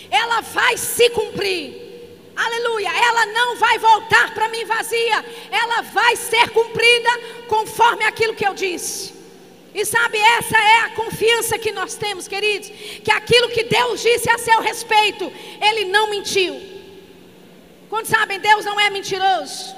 ela 0.09 0.41
vai 0.41 0.77
se 0.77 1.09
cumprir. 1.11 1.89
aleluia, 2.35 2.89
ela 2.89 3.25
não 3.27 3.55
vai 3.57 3.77
voltar 3.77 4.33
para 4.33 4.49
mim 4.49 4.65
vazia, 4.65 5.25
ela 5.51 5.81
vai 5.81 6.15
ser 6.15 6.49
cumprida 6.49 7.09
conforme 7.47 8.03
aquilo 8.05 8.33
que 8.33 8.47
eu 8.47 8.53
disse. 8.53 9.21
E 9.73 9.85
sabe, 9.85 10.17
essa 10.17 10.57
é 10.57 10.79
a 10.81 10.89
confiança 10.89 11.57
que 11.57 11.71
nós 11.71 11.95
temos, 11.95 12.27
queridos, 12.27 12.69
que 13.03 13.11
aquilo 13.11 13.49
que 13.49 13.63
Deus 13.63 14.01
disse 14.01 14.29
a 14.29 14.37
seu 14.37 14.59
respeito, 14.59 15.31
Ele 15.61 15.85
não 15.85 16.09
mentiu. 16.09 16.59
Quando 17.89 18.05
sabem, 18.05 18.39
Deus 18.39 18.65
não 18.65 18.77
é 18.79 18.89
mentiroso. 18.89 19.75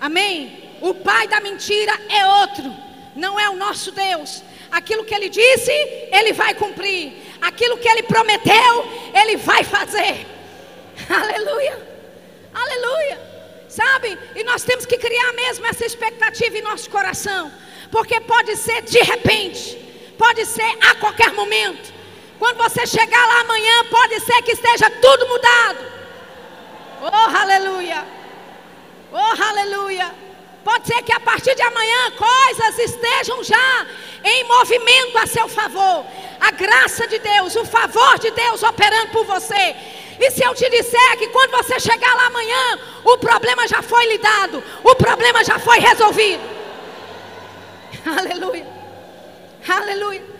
Amém? 0.00 0.70
O 0.80 0.94
pai 0.94 1.28
da 1.28 1.40
mentira 1.40 1.92
é 2.08 2.26
outro, 2.26 2.74
não 3.14 3.38
é 3.38 3.48
o 3.48 3.56
nosso 3.56 3.92
Deus. 3.92 4.42
Aquilo 4.70 5.04
que 5.04 5.14
Ele 5.14 5.28
disse, 5.28 5.72
Ele 6.10 6.32
vai 6.32 6.54
cumprir. 6.54 7.12
Aquilo 7.40 7.78
que 7.78 7.88
Ele 7.88 8.02
prometeu, 8.02 8.88
Ele 9.14 9.36
vai 9.36 9.64
fazer. 9.64 10.26
Aleluia, 11.08 11.78
aleluia. 12.54 13.32
Sabe? 13.68 14.18
E 14.36 14.44
nós 14.44 14.62
temos 14.62 14.84
que 14.84 14.98
criar 14.98 15.32
mesmo 15.32 15.64
essa 15.66 15.84
expectativa 15.86 16.58
em 16.58 16.62
nosso 16.62 16.90
coração 16.90 17.50
porque 17.92 18.18
pode 18.22 18.56
ser 18.56 18.80
de 18.82 18.98
repente, 19.00 19.76
pode 20.16 20.46
ser 20.46 20.78
a 20.80 20.94
qualquer 20.94 21.32
momento. 21.34 21.92
Quando 22.38 22.56
você 22.56 22.86
chegar 22.86 23.24
lá 23.26 23.40
amanhã, 23.42 23.84
pode 23.90 24.18
ser 24.20 24.42
que 24.42 24.52
esteja 24.52 24.90
tudo 24.90 25.28
mudado. 25.28 25.78
Oh, 27.02 27.36
aleluia! 27.36 28.04
Oh, 29.12 29.42
aleluia! 29.42 30.10
Pode 30.64 30.86
ser 30.86 31.02
que 31.02 31.12
a 31.12 31.20
partir 31.20 31.54
de 31.54 31.62
amanhã 31.62 32.12
coisas 32.12 32.78
estejam 32.78 33.42
já 33.42 33.86
em 34.22 34.44
movimento 34.44 35.18
a 35.18 35.26
seu 35.26 35.48
favor. 35.48 36.04
A 36.40 36.50
graça 36.52 37.06
de 37.08 37.18
Deus, 37.18 37.56
o 37.56 37.64
favor 37.64 38.18
de 38.18 38.30
Deus 38.30 38.62
operando 38.62 39.08
por 39.08 39.24
você. 39.24 39.74
E 40.20 40.30
se 40.30 40.44
eu 40.44 40.54
te 40.54 40.68
disser 40.70 41.18
que 41.18 41.28
quando 41.28 41.50
você 41.50 41.80
chegar 41.80 42.14
lá 42.14 42.26
amanhã, 42.26 42.78
o 43.04 43.18
problema 43.18 43.66
já 43.66 43.82
foi 43.82 44.06
lidado, 44.06 44.62
o 44.84 44.94
problema 44.94 45.42
já 45.42 45.58
foi 45.58 45.78
resolvido. 45.78 46.42
Aleluia. 48.06 48.66
Aleluia. 49.68 50.31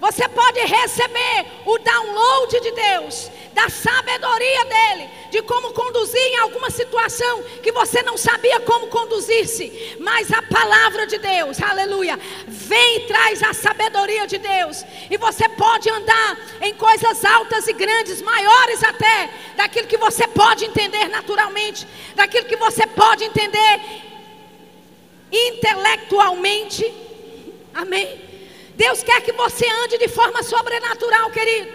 Você 0.00 0.28
pode 0.28 0.60
receber 0.60 1.46
o 1.66 1.76
download 1.78 2.60
de 2.60 2.70
Deus, 2.70 3.30
da 3.52 3.68
sabedoria 3.68 4.64
dele, 4.64 5.10
de 5.30 5.42
como 5.42 5.72
conduzir 5.72 6.20
em 6.20 6.38
alguma 6.38 6.70
situação 6.70 7.42
que 7.62 7.72
você 7.72 8.00
não 8.02 8.16
sabia 8.16 8.60
como 8.60 8.86
conduzir-se. 8.86 9.96
Mas 9.98 10.32
a 10.32 10.40
palavra 10.40 11.04
de 11.04 11.18
Deus, 11.18 11.60
aleluia, 11.60 12.16
vem 12.46 12.96
e 12.98 13.00
traz 13.08 13.42
a 13.42 13.52
sabedoria 13.52 14.24
de 14.24 14.38
Deus. 14.38 14.84
E 15.10 15.16
você 15.16 15.48
pode 15.48 15.90
andar 15.90 16.38
em 16.60 16.74
coisas 16.74 17.24
altas 17.24 17.66
e 17.66 17.72
grandes, 17.72 18.22
maiores 18.22 18.84
até, 18.84 19.30
daquilo 19.56 19.88
que 19.88 19.96
você 19.96 20.28
pode 20.28 20.64
entender 20.64 21.08
naturalmente, 21.08 21.84
daquilo 22.14 22.46
que 22.46 22.56
você 22.56 22.86
pode 22.86 23.24
entender 23.24 23.80
intelectualmente. 25.32 26.94
Amém. 27.74 28.27
Deus 28.78 29.02
quer 29.02 29.20
que 29.22 29.32
você 29.32 29.66
ande 29.82 29.98
de 29.98 30.06
forma 30.06 30.40
sobrenatural, 30.40 31.30
querido. 31.32 31.68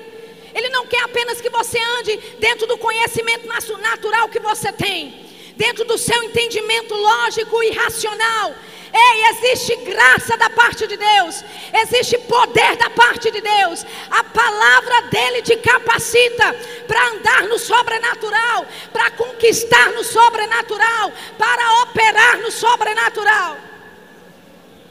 Ele 0.56 0.70
não 0.70 0.88
quer 0.88 1.04
apenas 1.04 1.42
que 1.42 1.50
você 1.50 1.78
ande 2.00 2.16
dentro 2.40 2.66
do 2.66 2.78
conhecimento 2.78 3.46
natural 3.46 4.30
que 4.30 4.40
você 4.40 4.72
tem, 4.72 5.02
dentro 5.58 5.84
do 5.84 5.98
seu 5.98 6.24
entendimento 6.24 6.96
lógico 6.96 7.62
e 7.62 7.72
racional. 7.72 8.56
Ei, 8.94 9.26
existe 9.32 9.76
graça 9.78 10.38
da 10.38 10.50
parte 10.52 10.88
de 10.88 10.96
Deus, 10.96 11.44
existe 11.74 12.18
poder 12.20 12.78
da 12.78 12.90
parte 12.92 13.30
de 13.32 13.42
Deus. 13.42 13.86
A 14.10 14.24
palavra 14.24 15.02
dele 15.14 15.42
te 15.42 15.58
capacita 15.58 16.56
para 16.88 17.08
andar 17.10 17.44
no 17.50 17.60
sobrenatural, 17.60 18.66
para 18.94 19.12
conquistar 19.12 19.92
no 19.92 20.06
sobrenatural, 20.06 21.12
para 21.38 21.82
operar 21.82 22.38
no 22.38 22.50
sobrenatural. 22.50 23.58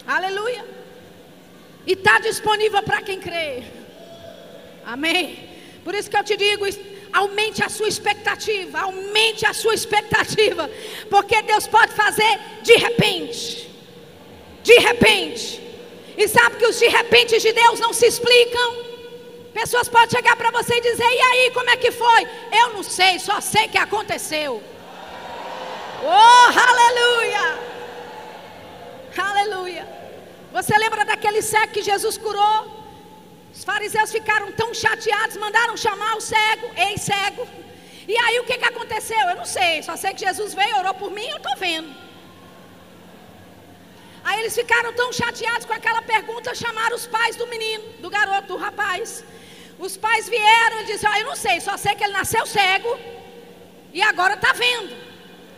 Aleluia. 0.06 0.71
E 1.86 1.92
está 1.92 2.18
disponível 2.18 2.82
para 2.82 3.02
quem 3.02 3.20
crê. 3.20 3.62
Amém. 4.84 5.50
Por 5.84 5.94
isso 5.94 6.08
que 6.08 6.16
eu 6.16 6.24
te 6.24 6.36
digo, 6.36 6.64
aumente 7.12 7.62
a 7.64 7.68
sua 7.68 7.88
expectativa, 7.88 8.80
aumente 8.80 9.44
a 9.44 9.52
sua 9.52 9.74
expectativa, 9.74 10.70
porque 11.10 11.42
Deus 11.42 11.66
pode 11.66 11.92
fazer 11.92 12.38
de 12.62 12.74
repente 12.76 13.72
de 14.62 14.78
repente. 14.78 15.60
E 16.16 16.28
sabe 16.28 16.56
que 16.56 16.66
os 16.66 16.78
de 16.78 16.88
repente 16.88 17.38
de 17.38 17.52
Deus 17.52 17.80
não 17.80 17.92
se 17.92 18.06
explicam. 18.06 18.92
Pessoas 19.52 19.88
podem 19.88 20.10
chegar 20.10 20.36
para 20.36 20.50
você 20.50 20.74
e 20.76 20.80
dizer: 20.80 21.04
E 21.04 21.20
aí, 21.20 21.50
como 21.52 21.68
é 21.70 21.76
que 21.76 21.90
foi? 21.90 22.26
Eu 22.52 22.74
não 22.74 22.82
sei, 22.82 23.18
só 23.18 23.40
sei 23.40 23.68
que 23.68 23.78
aconteceu. 23.78 24.62
Oh, 26.04 26.58
aleluia! 26.58 27.58
Aleluia! 29.16 30.01
Você 30.52 30.76
lembra 30.84 31.04
daquele 31.04 31.40
cego 31.40 31.72
que 31.72 31.82
Jesus 31.82 32.16
curou? 32.18 32.58
Os 33.54 33.64
fariseus 33.64 34.10
ficaram 34.12 34.52
tão 34.52 34.70
chateados, 34.74 35.36
mandaram 35.36 35.76
chamar 35.76 36.14
o 36.16 36.20
cego, 36.20 36.66
ei 36.76 36.96
cego. 36.98 37.46
E 38.06 38.16
aí 38.24 38.38
o 38.40 38.44
que, 38.44 38.58
que 38.58 38.64
aconteceu? 38.72 39.22
Eu 39.30 39.36
não 39.36 39.44
sei, 39.44 39.82
só 39.82 39.96
sei 39.96 40.12
que 40.14 40.24
Jesus 40.26 40.52
veio, 40.54 40.78
orou 40.78 40.94
por 40.94 41.10
mim, 41.10 41.26
eu 41.26 41.36
estou 41.36 41.56
vendo. 41.56 41.90
Aí 44.24 44.40
eles 44.40 44.54
ficaram 44.54 44.92
tão 44.92 45.12
chateados 45.12 45.64
com 45.66 45.72
aquela 45.72 46.02
pergunta, 46.02 46.54
chamaram 46.54 46.96
os 46.96 47.06
pais 47.06 47.34
do 47.36 47.46
menino, 47.46 47.84
do 48.00 48.10
garoto, 48.10 48.48
do 48.48 48.56
rapaz. 48.56 49.24
Os 49.78 49.96
pais 49.96 50.28
vieram 50.28 50.82
e 50.82 50.84
disseram: 50.84 51.14
ah, 51.14 51.20
Eu 51.20 51.26
não 51.26 51.36
sei, 51.36 51.60
só 51.60 51.76
sei 51.76 51.94
que 51.94 52.04
ele 52.04 52.12
nasceu 52.12 52.44
cego 52.46 52.98
e 53.92 54.02
agora 54.02 54.34
está 54.34 54.52
vendo. 54.52 55.11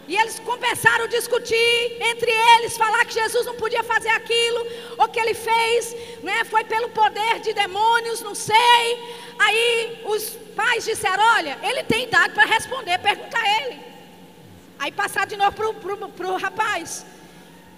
E 0.06 0.16
eles 0.16 0.38
começaram 0.40 1.04
a 1.04 1.08
discutir 1.08 1.96
entre 2.10 2.30
eles, 2.30 2.76
falar 2.76 3.04
que 3.06 3.14
Jesus 3.14 3.46
não 3.46 3.54
podia 3.54 3.82
fazer 3.82 4.10
aquilo, 4.10 4.66
ou 4.98 5.08
que 5.08 5.18
ele 5.18 5.32
fez, 5.32 5.96
né, 6.22 6.44
foi 6.44 6.62
pelo 6.64 6.90
poder 6.90 7.40
de 7.40 7.54
demônios, 7.54 8.20
não 8.20 8.34
sei. 8.34 8.84
Aí 9.38 10.02
os 10.04 10.30
pais 10.54 10.84
disseram: 10.84 11.22
Olha, 11.36 11.58
ele 11.62 11.82
tem 11.84 12.04
idade 12.04 12.34
para 12.34 12.44
responder, 12.44 12.98
pergunta 12.98 13.38
a 13.38 13.62
ele. 13.62 13.80
Aí 14.78 14.92
passaram 14.92 15.26
de 15.26 15.36
novo 15.36 15.52
para 15.52 16.28
o 16.28 16.36
rapaz. 16.36 17.06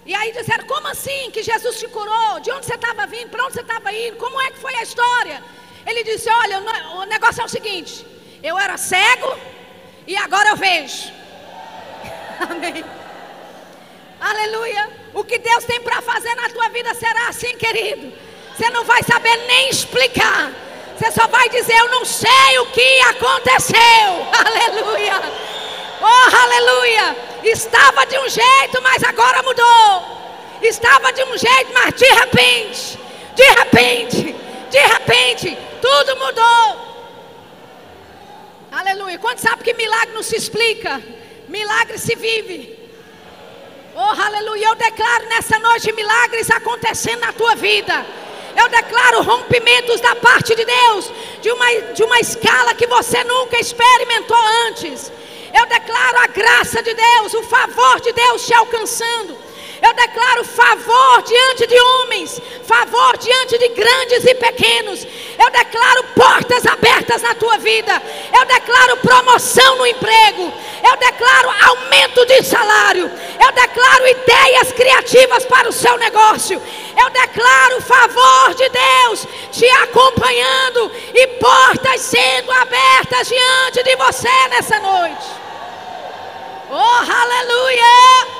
E 0.05 0.13
aí 0.13 0.33
disseram: 0.33 0.65
Como 0.65 0.87
assim 0.87 1.31
que 1.31 1.41
Jesus 1.41 1.79
te 1.79 1.87
curou? 1.87 2.39
De 2.41 2.51
onde 2.51 2.65
você 2.65 2.75
estava 2.75 3.07
vindo? 3.07 3.29
Para 3.29 3.45
onde 3.45 3.53
você 3.53 3.61
estava 3.61 3.91
indo? 3.93 4.17
Como 4.17 4.41
é 4.41 4.51
que 4.51 4.59
foi 4.59 4.75
a 4.75 4.83
história? 4.83 5.41
Ele 5.85 6.03
disse: 6.03 6.29
Olha, 6.29 6.59
o 6.95 7.05
negócio 7.05 7.41
é 7.41 7.45
o 7.45 7.49
seguinte: 7.49 8.05
Eu 8.43 8.57
era 8.57 8.75
cego 8.77 9.37
e 10.05 10.17
agora 10.17 10.49
eu 10.49 10.57
vejo. 10.57 11.17
Amém. 12.39 12.83
Aleluia. 14.19 14.89
O 15.13 15.23
que 15.23 15.37
Deus 15.37 15.63
tem 15.63 15.79
para 15.81 16.01
fazer 16.01 16.33
na 16.35 16.49
tua 16.49 16.69
vida 16.69 16.93
será 16.93 17.27
assim, 17.27 17.55
querido. 17.57 18.13
Você 18.55 18.69
não 18.71 18.83
vai 18.83 19.01
saber 19.03 19.35
nem 19.47 19.69
explicar. 19.69 20.51
Você 20.97 21.11
só 21.11 21.27
vai 21.27 21.47
dizer: 21.49 21.75
Eu 21.77 21.89
não 21.89 22.03
sei 22.03 22.59
o 22.59 22.65
que 22.67 22.99
aconteceu. 23.01 23.77
Aleluia. 24.45 25.21
Oh, 26.01 26.35
aleluia. 26.35 27.17
Estava 27.43 28.05
de 28.05 28.17
um 28.19 28.29
jeito, 28.29 28.81
mas 28.81 29.03
agora 29.03 29.41
mudou. 29.43 30.17
Estava 30.61 31.11
de 31.13 31.23
um 31.23 31.37
jeito, 31.37 31.73
mas 31.73 31.93
de 31.93 32.05
repente, 32.05 32.99
de 33.35 33.43
repente, 33.43 34.35
de 34.69 34.79
repente, 34.79 35.57
tudo 35.81 36.15
mudou. 36.17 36.87
Aleluia. 38.71 39.17
Quando 39.19 39.39
sabe 39.39 39.63
que 39.63 39.73
milagre 39.73 40.13
não 40.13 40.23
se 40.23 40.35
explica? 40.35 41.01
Milagre 41.47 41.97
se 41.97 42.15
vive. 42.15 42.77
Oh, 43.95 44.21
aleluia. 44.21 44.67
Eu 44.67 44.75
declaro 44.75 45.25
nessa 45.29 45.57
noite 45.59 45.91
milagres 45.93 46.51
acontecendo 46.51 47.21
na 47.21 47.33
tua 47.33 47.55
vida. 47.55 48.05
Eu 48.55 48.67
declaro 48.69 49.21
rompimentos 49.21 50.01
da 50.01 50.15
parte 50.15 50.55
de 50.55 50.65
Deus, 50.65 51.11
de 51.41 51.51
uma, 51.51 51.73
de 51.93 52.03
uma 52.03 52.19
escala 52.19 52.73
que 52.73 52.87
você 52.87 53.23
nunca 53.23 53.59
experimentou 53.59 54.37
antes. 54.67 55.11
Eu 55.53 55.65
declaro 55.67 56.17
a 56.19 56.27
graça 56.27 56.81
de 56.81 56.93
Deus, 56.93 57.33
o 57.33 57.43
favor 57.43 58.01
de 58.01 58.11
Deus 58.11 58.45
te 58.45 58.53
alcançando. 58.53 59.37
Eu 59.81 59.93
declaro 59.93 60.43
favor 60.43 61.21
diante 61.21 61.67
de 61.67 61.79
homens, 61.79 62.41
favor 62.63 63.17
diante 63.17 63.57
de 63.59 63.69
grandes 63.69 64.25
e 64.25 64.33
pequenos. 64.35 65.07
Eu 65.37 65.51
declaro 65.51 66.03
portas 66.15 66.65
abertas 66.65 67.21
na 67.21 67.35
tua 67.35 67.57
vida. 67.59 68.01
Eu 68.33 68.45
declaro 68.45 68.97
promoção 68.97 69.77
no 69.77 69.85
emprego. 69.85 70.51
Eu 70.83 70.97
declaro 70.97 71.51
aumento 71.67 72.25
de 72.25 72.43
salário. 72.43 73.11
Eu 73.39 73.51
declaro 73.51 74.07
ideias 74.07 74.71
criativas 74.71 75.45
para 75.45 75.69
o 75.69 75.73
seu 75.73 75.95
negócio. 75.97 76.61
Eu 76.99 77.09
declaro 77.11 77.81
favor 77.81 78.55
de 78.55 78.69
Deus 78.69 79.27
te 79.51 79.69
acompanhando 79.83 80.91
e 81.13 81.27
portas 81.39 82.01
sendo 82.01 82.51
abertas 82.51 83.27
diante 83.27 83.83
de 83.83 83.95
você 83.95 84.47
nessa 84.49 84.79
noite. 84.79 85.27
Oh, 86.69 87.11
aleluia! 87.11 88.36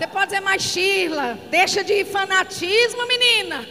Você 0.00 0.06
pode 0.06 0.28
dizer, 0.28 0.40
mais 0.40 0.62
Sheila, 0.62 1.38
deixa 1.50 1.84
de 1.84 2.06
fanatismo, 2.06 3.06
menina. 3.06 3.68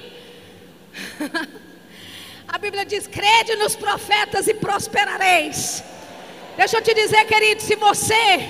A 2.48 2.56
Bíblia 2.60 2.86
diz: 2.86 3.08
crede 3.08 3.56
nos 3.56 3.76
profetas 3.76 4.48
e 4.48 4.54
prosperareis. 4.54 5.84
Deixa 6.56 6.78
eu 6.78 6.84
te 6.84 6.94
dizer, 6.94 7.26
querido, 7.26 7.64
se 7.64 7.76
você 7.76 8.48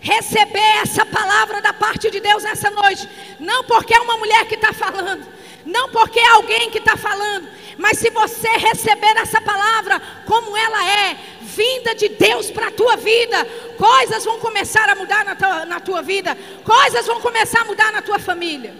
receber 0.00 0.82
essa 0.84 1.04
palavra 1.04 1.60
da 1.60 1.72
parte 1.72 2.12
de 2.12 2.20
Deus 2.20 2.44
essa 2.44 2.70
noite, 2.70 3.08
não 3.40 3.64
porque 3.64 3.92
é 3.92 4.00
uma 4.00 4.16
mulher 4.16 4.46
que 4.46 4.54
está 4.54 4.72
falando, 4.72 5.26
não 5.66 5.88
porque 5.88 6.20
é 6.20 6.28
alguém 6.28 6.70
que 6.70 6.78
está 6.78 6.96
falando, 6.96 7.48
mas 7.76 7.98
se 7.98 8.08
você 8.10 8.50
receber 8.50 9.16
essa 9.16 9.40
palavra 9.40 10.00
como 10.26 10.56
ela 10.56 10.88
é, 10.88 11.16
vinda 11.56 11.94
de 11.94 12.08
Deus 12.08 12.50
para 12.50 12.68
a 12.68 12.70
tua 12.70 12.96
vida, 12.96 13.46
coisas 13.76 14.24
vão 14.24 14.38
começar 14.38 14.88
a 14.88 14.94
mudar 14.94 15.24
na 15.24 15.34
tua, 15.34 15.64
na 15.66 15.80
tua 15.80 16.02
vida, 16.02 16.36
coisas 16.64 17.06
vão 17.06 17.20
começar 17.20 17.62
a 17.62 17.64
mudar 17.64 17.92
na 17.92 18.02
tua 18.02 18.18
família. 18.18 18.74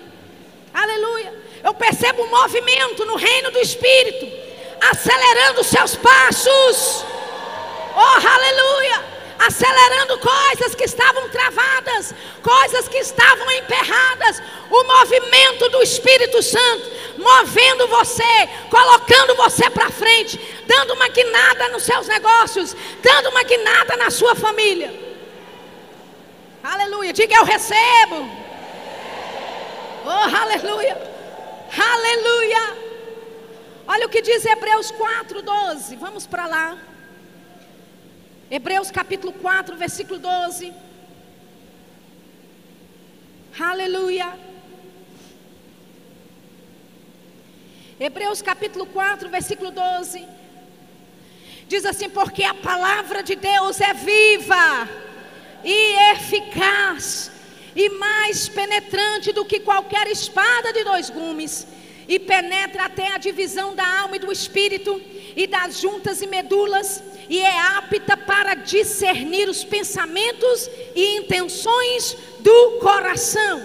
Aleluia. 0.72 1.34
Eu 1.62 1.74
percebo 1.74 2.22
um 2.22 2.28
movimento 2.28 3.04
no 3.04 3.16
reino 3.16 3.50
do 3.50 3.58
Espírito, 3.58 4.26
acelerando 4.90 5.60
os 5.60 5.66
seus 5.66 5.96
passos. 5.96 7.04
Oh, 7.94 8.28
aleluia 8.36 9.10
acelerando 9.40 10.18
coisas 10.18 10.74
que 10.74 10.84
estavam 10.84 11.26
travadas, 11.30 12.14
coisas 12.42 12.88
que 12.88 12.98
estavam 12.98 13.50
emperradas. 13.52 14.42
O 14.70 14.84
movimento 14.84 15.68
do 15.70 15.82
Espírito 15.82 16.42
Santo 16.42 16.99
movendo 17.20 17.86
você, 17.86 18.32
colocando 18.68 19.36
você 19.36 19.68
para 19.70 19.90
frente, 19.90 20.38
dando 20.66 20.94
uma 20.94 21.08
guinada 21.08 21.68
nos 21.68 21.84
seus 21.84 22.06
negócios, 22.08 22.74
dando 23.02 23.28
uma 23.30 23.42
guinada 23.42 23.96
na 23.96 24.10
sua 24.10 24.34
família. 24.34 24.92
Aleluia. 26.62 27.12
Diga 27.12 27.36
eu 27.36 27.44
recebo. 27.44 28.18
Oh, 30.04 30.36
aleluia. 30.42 30.96
Aleluia. 31.92 32.76
Olha 33.86 34.06
o 34.06 34.10
que 34.10 34.22
diz 34.22 34.44
Hebreus 34.44 34.90
4:12. 34.90 35.96
Vamos 35.96 36.26
para 36.26 36.46
lá. 36.46 36.78
Hebreus 38.50 38.90
capítulo 38.90 39.32
4, 39.32 39.76
versículo 39.76 40.18
12. 40.18 40.72
Aleluia. 43.58 44.28
Hebreus 48.02 48.40
capítulo 48.40 48.86
4, 48.86 49.28
versículo 49.28 49.70
12. 49.70 50.26
Diz 51.68 51.84
assim: 51.84 52.08
Porque 52.08 52.42
a 52.42 52.54
palavra 52.54 53.22
de 53.22 53.36
Deus 53.36 53.78
é 53.78 53.92
viva 53.92 54.88
e 55.62 56.12
eficaz, 56.14 57.30
e 57.76 57.90
mais 57.90 58.48
penetrante 58.48 59.32
do 59.32 59.44
que 59.44 59.60
qualquer 59.60 60.06
espada 60.06 60.72
de 60.72 60.82
dois 60.82 61.10
gumes, 61.10 61.66
e 62.08 62.18
penetra 62.18 62.84
até 62.84 63.08
a 63.08 63.18
divisão 63.18 63.74
da 63.74 63.86
alma 64.00 64.16
e 64.16 64.20
do 64.20 64.32
espírito, 64.32 64.98
e 65.36 65.46
das 65.46 65.78
juntas 65.78 66.22
e 66.22 66.26
medulas, 66.26 67.02
e 67.28 67.38
é 67.38 67.60
apta 67.76 68.16
para 68.16 68.54
discernir 68.54 69.46
os 69.46 69.62
pensamentos 69.62 70.70
e 70.96 71.18
intenções 71.18 72.16
do 72.38 72.78
coração. 72.78 73.62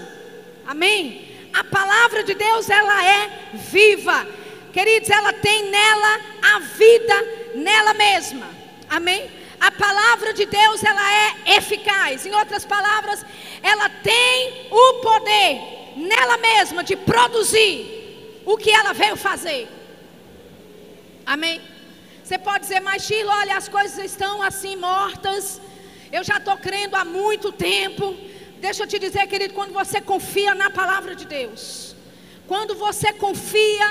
Amém? 0.68 1.35
A 1.56 1.64
palavra 1.64 2.22
de 2.24 2.34
Deus, 2.34 2.70
ela 2.70 3.06
é 3.06 3.30
viva. 3.54 4.28
Queridos, 4.74 5.10
ela 5.10 5.32
tem 5.32 5.70
nela 5.72 6.20
a 6.54 6.60
vida 6.60 7.18
nela 7.56 7.94
mesma. 7.94 8.48
Amém? 8.90 9.32
A 9.58 9.72
palavra 9.72 10.34
de 10.34 10.46
Deus, 10.46 10.84
ela 10.84 11.14
é 11.14 11.56
eficaz. 11.58 12.26
Em 12.26 12.36
outras 12.36 12.66
palavras, 12.66 13.26
ela 13.64 13.88
tem 13.90 14.68
o 14.70 14.94
poder 14.96 15.62
nela 15.96 16.38
mesma 16.38 16.84
de 16.84 16.98
produzir 16.98 18.42
o 18.46 18.58
que 18.58 18.70
ela 18.70 18.92
veio 18.92 19.16
fazer. 19.16 19.68
Amém? 21.26 21.62
Você 22.22 22.38
pode 22.38 22.62
dizer, 22.62 22.82
mas 22.82 23.04
Chilo, 23.04 23.30
olha, 23.30 23.56
as 23.56 23.70
coisas 23.70 23.98
estão 24.04 24.42
assim 24.42 24.76
mortas. 24.76 25.62
Eu 26.12 26.24
já 26.24 26.36
estou 26.38 26.58
crendo 26.58 26.98
há 26.98 27.06
muito 27.06 27.52
tempo. 27.52 28.14
Deixa 28.66 28.82
eu 28.82 28.88
te 28.88 28.98
dizer, 28.98 29.28
querido, 29.28 29.54
quando 29.54 29.74
você 29.74 30.02
confia 30.02 30.56
na 30.56 30.72
palavra 30.72 31.14
de 31.16 31.24
Deus, 31.24 31.96
quando 32.48 32.74
você 32.74 33.14
confia 33.14 33.88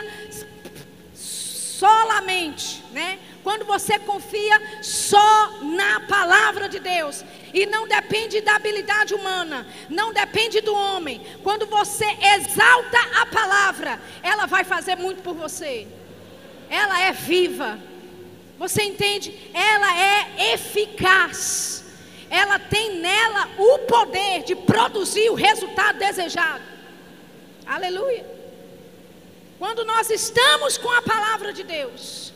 solamente, 1.15 2.83
né? 2.91 3.21
Quando 3.45 3.65
você 3.65 4.01
confia 4.01 4.57
só 4.83 5.61
na 5.63 6.01
palavra 6.01 6.69
de 6.69 6.81
Deus 6.81 7.25
e 7.53 7.67
não 7.67 7.87
depende 7.87 8.41
da 8.41 8.57
habilidade 8.57 9.15
humana, 9.15 9.65
não 9.89 10.13
depende 10.13 10.61
do 10.61 10.75
homem. 10.75 11.25
Quando 11.45 11.67
você 11.67 12.07
exalta 12.35 12.99
a 13.21 13.27
palavra, 13.27 14.01
ela 14.25 14.47
vai 14.47 14.65
fazer 14.65 14.97
muito 14.97 15.23
por 15.23 15.37
você. 15.37 15.87
Ela 16.69 17.01
é 17.01 17.13
viva. 17.13 17.79
Você 18.59 18.83
entende? 18.83 19.33
Ela 19.55 19.97
é 19.97 20.53
eficaz. 20.55 21.84
Ela 22.31 22.59
tem 22.59 23.01
nela 23.01 23.49
o 23.59 23.79
poder 23.81 24.43
de 24.43 24.55
produzir 24.55 25.29
o 25.31 25.35
resultado 25.35 25.99
desejado. 25.99 26.63
Aleluia. 27.67 28.25
Quando 29.59 29.85
nós 29.85 30.11
estamos 30.11 30.77
com 30.77 30.91
a 30.91 31.03
palavra 31.03 31.53
de 31.53 31.63
Deus, 31.63 32.33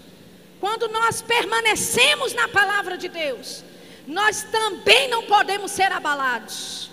quando 0.60 0.88
nós 0.88 1.20
permanecemos 1.20 2.32
na 2.32 2.48
palavra 2.48 2.96
de 2.96 3.08
Deus, 3.08 3.64
nós 4.06 4.42
também 4.44 5.08
não 5.08 5.24
podemos 5.24 5.70
ser 5.70 5.92
abalados. 5.92 6.90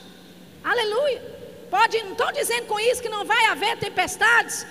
Aleluia. 0.63 1.21
Pode, 1.69 2.01
não 2.03 2.11
estou 2.11 2.31
dizendo 2.31 2.67
com 2.67 2.79
isso 2.79 3.01
que 3.01 3.09
não 3.09 3.25
vai 3.25 3.45
haver 3.45 3.77
tempestades, 3.77 4.65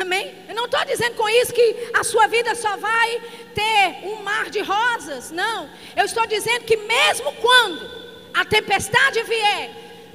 Amém? 0.00 0.34
Eu 0.48 0.54
não 0.54 0.66
estou 0.66 0.84
dizendo 0.84 1.14
com 1.14 1.28
isso 1.28 1.52
que 1.52 1.90
a 1.94 2.04
sua 2.04 2.26
vida 2.26 2.54
só 2.54 2.76
vai 2.76 3.22
ter 3.54 4.06
um 4.06 4.22
mar 4.22 4.50
de 4.50 4.60
rosas. 4.60 5.30
Não. 5.30 5.70
Eu 5.96 6.04
estou 6.04 6.26
dizendo 6.26 6.64
que 6.64 6.76
mesmo 6.76 7.32
quando 7.36 7.90
a 8.34 8.44
tempestade 8.44 9.22
vier, 9.22 9.70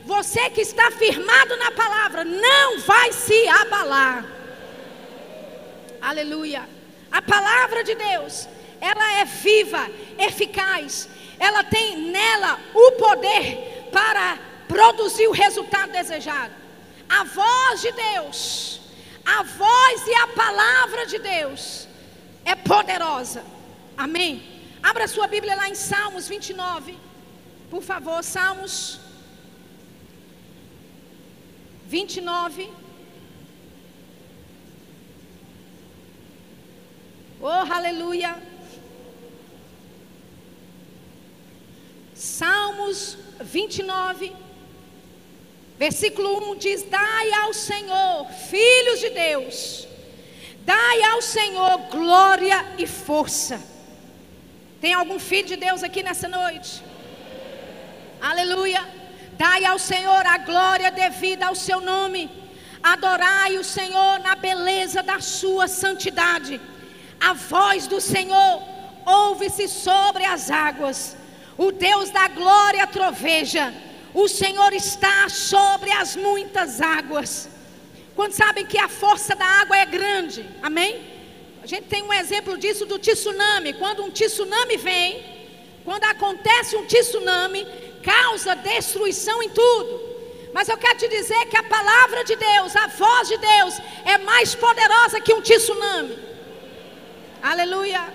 você 0.05 0.49
que 0.51 0.61
está 0.61 0.91
firmado 0.91 1.57
na 1.57 1.71
palavra 1.71 2.23
não 2.23 2.79
vai 2.81 3.11
se 3.13 3.47
abalar. 3.47 4.25
Aleluia. 5.99 6.69
A 7.11 7.21
palavra 7.21 7.83
de 7.83 7.95
Deus, 7.95 8.47
ela 8.79 9.21
é 9.21 9.25
viva, 9.25 9.89
eficaz. 10.19 11.09
Ela 11.39 11.63
tem 11.63 11.97
nela 12.11 12.59
o 12.73 12.91
poder 12.91 13.89
para 13.91 14.37
produzir 14.67 15.27
o 15.27 15.31
resultado 15.31 15.91
desejado. 15.91 16.53
A 17.09 17.23
voz 17.23 17.81
de 17.81 17.91
Deus 17.91 18.82
a 19.25 19.43
voz 19.43 20.07
e 20.07 20.13
a 20.15 20.27
palavra 20.27 21.05
de 21.05 21.19
Deus 21.19 21.87
é 22.45 22.55
poderosa. 22.55 23.43
Amém. 23.97 24.43
Abra 24.81 25.07
sua 25.07 25.27
Bíblia 25.27 25.55
lá 25.55 25.69
em 25.69 25.75
Salmos 25.75 26.27
29. 26.27 26.97
Por 27.69 27.81
favor, 27.81 28.23
Salmos 28.23 28.99
29. 31.87 32.69
Oh, 37.39 37.47
aleluia. 37.47 38.41
Salmos 42.13 43.17
29. 43.41 44.42
Versículo 45.77 46.51
1 46.51 46.55
diz: 46.57 46.83
Dai 46.83 47.33
ao 47.33 47.53
Senhor, 47.53 48.27
filhos 48.49 48.99
de 48.99 49.09
Deus, 49.09 49.87
dai 50.59 51.03
ao 51.03 51.21
Senhor 51.21 51.77
glória 51.91 52.65
e 52.77 52.85
força. 52.85 53.61
Tem 54.79 54.93
algum 54.93 55.19
filho 55.19 55.47
de 55.47 55.55
Deus 55.55 55.81
aqui 55.81 56.03
nessa 56.03 56.27
noite? 56.27 56.83
Aleluia. 58.21 58.81
Dai 59.33 59.65
ao 59.65 59.79
Senhor 59.79 60.25
a 60.25 60.37
glória 60.37 60.91
devida 60.91 61.47
ao 61.47 61.55
seu 61.55 61.79
nome. 61.81 62.29
Adorai 62.81 63.57
o 63.57 63.63
Senhor 63.63 64.19
na 64.19 64.35
beleza 64.35 65.01
da 65.01 65.19
sua 65.19 65.67
santidade. 65.67 66.59
A 67.19 67.33
voz 67.33 67.87
do 67.87 68.01
Senhor 68.01 68.61
ouve-se 69.05 69.67
sobre 69.67 70.25
as 70.25 70.51
águas. 70.51 71.17
O 71.57 71.71
Deus 71.71 72.09
da 72.09 72.27
glória 72.27 72.85
troveja. 72.87 73.73
O 74.13 74.27
Senhor 74.27 74.71
está 74.73 75.27
sobre 75.27 75.91
as 75.91 76.15
muitas 76.15 76.79
águas. 76.79 77.49
Quando 78.15 78.33
sabem 78.33 78.65
que 78.65 78.77
a 78.77 78.87
força 78.87 79.35
da 79.35 79.45
água 79.45 79.75
é 79.75 79.85
grande, 79.85 80.47
amém? 80.61 81.01
A 81.63 81.65
gente 81.65 81.87
tem 81.87 82.03
um 82.03 82.13
exemplo 82.13 82.55
disso 82.57 82.85
do 82.85 82.99
tsunami. 82.99 83.73
Quando 83.73 84.03
um 84.03 84.11
tsunami 84.11 84.77
vem, 84.77 85.23
quando 85.83 86.03
acontece 86.03 86.75
um 86.75 86.85
tsunami, 86.85 87.65
causa 88.03 88.55
destruição 88.55 89.41
em 89.41 89.49
tudo. 89.49 90.13
Mas 90.53 90.69
eu 90.69 90.77
quero 90.77 90.99
te 90.99 91.07
dizer 91.07 91.47
que 91.47 91.57
a 91.57 91.63
palavra 91.63 92.23
de 92.23 92.35
Deus, 92.35 92.75
a 92.75 92.85
voz 92.85 93.27
de 93.27 93.37
Deus, 93.37 93.81
é 94.05 94.19
mais 94.19 94.53
poderosa 94.53 95.19
que 95.19 95.33
um 95.33 95.41
tsunami. 95.41 96.19
Aleluia. 97.41 98.13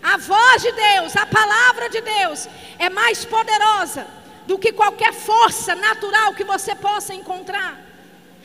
A 0.00 0.16
voz 0.18 0.62
de 0.62 0.70
Deus, 0.70 1.16
a 1.16 1.26
palavra 1.26 1.88
de 1.88 2.00
Deus, 2.00 2.48
é 2.78 2.88
mais 2.88 3.24
poderosa 3.24 4.21
do 4.46 4.58
que 4.58 4.72
qualquer 4.72 5.12
força 5.12 5.74
natural 5.74 6.34
que 6.34 6.44
você 6.44 6.74
possa 6.74 7.14
encontrar. 7.14 7.80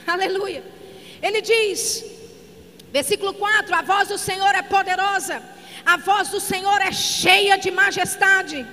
Aleluia. 0.06 0.64
Ele 1.22 1.42
diz: 1.42 2.04
Versículo 2.92 3.34
4: 3.34 3.76
A 3.76 3.82
voz 3.82 4.08
do 4.08 4.18
Senhor 4.18 4.54
é 4.56 4.62
poderosa, 4.62 5.42
a 5.86 5.98
voz 5.98 6.30
do 6.30 6.40
Senhor 6.40 6.82
é 6.82 6.92
cheia 6.92 7.58
de 7.58 7.72
majestade, 7.72 8.66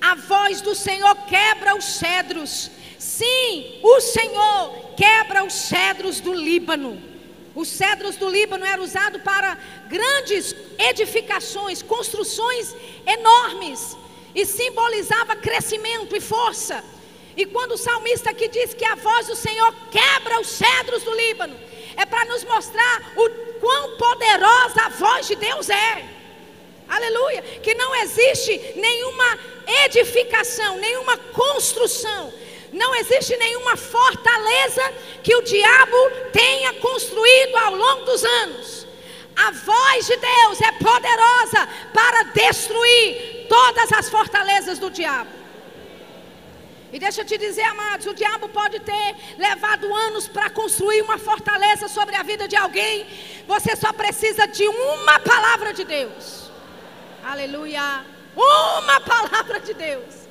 a 0.00 0.14
voz 0.14 0.60
do 0.60 0.74
Senhor 0.74 1.14
quebra 1.26 1.76
os 1.76 1.84
cedros. 1.84 2.70
Sim, 2.98 3.80
o 3.82 4.00
Senhor 4.00 4.94
quebra 4.96 5.44
os 5.44 5.54
cedros 5.54 6.20
do 6.20 6.32
Líbano. 6.32 7.02
Os 7.54 7.68
cedros 7.68 8.16
do 8.16 8.30
Líbano 8.30 8.64
eram 8.64 8.82
usados 8.82 9.20
para 9.20 9.58
grandes 9.88 10.54
edificações, 10.78 11.82
construções 11.82 12.74
enormes, 13.06 13.96
e 14.34 14.44
simbolizava 14.46 15.36
crescimento 15.36 16.16
e 16.16 16.20
força. 16.20 16.82
E 17.36 17.46
quando 17.46 17.72
o 17.72 17.78
salmista 17.78 18.30
aqui 18.30 18.48
diz 18.48 18.74
que 18.74 18.84
a 18.84 18.94
voz 18.94 19.26
do 19.26 19.36
Senhor 19.36 19.74
quebra 19.90 20.40
os 20.40 20.48
cedros 20.48 21.02
do 21.02 21.14
Líbano, 21.14 21.58
é 21.96 22.04
para 22.04 22.24
nos 22.26 22.44
mostrar 22.44 23.12
o 23.16 23.30
quão 23.60 23.96
poderosa 23.96 24.82
a 24.82 24.88
voz 24.90 25.26
de 25.26 25.36
Deus 25.36 25.70
é. 25.70 26.04
Aleluia! 26.88 27.42
Que 27.62 27.74
não 27.74 27.94
existe 27.96 28.74
nenhuma 28.76 29.38
edificação, 29.84 30.76
nenhuma 30.76 31.16
construção, 31.16 32.32
não 32.72 32.94
existe 32.94 33.36
nenhuma 33.36 33.76
fortaleza 33.76 34.82
que 35.22 35.34
o 35.34 35.42
diabo 35.42 36.10
tenha 36.32 36.74
construído 36.74 37.56
ao 37.56 37.74
longo 37.74 38.04
dos 38.04 38.24
anos. 38.24 38.81
A 39.36 39.50
voz 39.50 40.06
de 40.06 40.16
Deus 40.16 40.60
é 40.60 40.72
poderosa 40.72 41.68
para 41.92 42.24
destruir 42.24 43.46
todas 43.48 43.92
as 43.92 44.08
fortalezas 44.08 44.78
do 44.78 44.90
diabo. 44.90 45.30
E 46.92 46.98
deixa 46.98 47.22
eu 47.22 47.24
te 47.24 47.38
dizer, 47.38 47.62
amados, 47.62 48.06
o 48.06 48.14
diabo 48.14 48.50
pode 48.50 48.78
ter 48.80 49.16
levado 49.38 49.92
anos 49.94 50.28
para 50.28 50.50
construir 50.50 51.00
uma 51.00 51.16
fortaleza 51.16 51.88
sobre 51.88 52.14
a 52.14 52.22
vida 52.22 52.46
de 52.46 52.54
alguém. 52.54 53.06
Você 53.46 53.74
só 53.74 53.92
precisa 53.94 54.46
de 54.46 54.68
uma 54.68 55.18
palavra 55.18 55.72
de 55.72 55.84
Deus. 55.84 56.50
Aleluia. 57.24 58.04
Uma 58.36 59.00
palavra 59.00 59.58
de 59.60 59.72
Deus. 59.72 60.21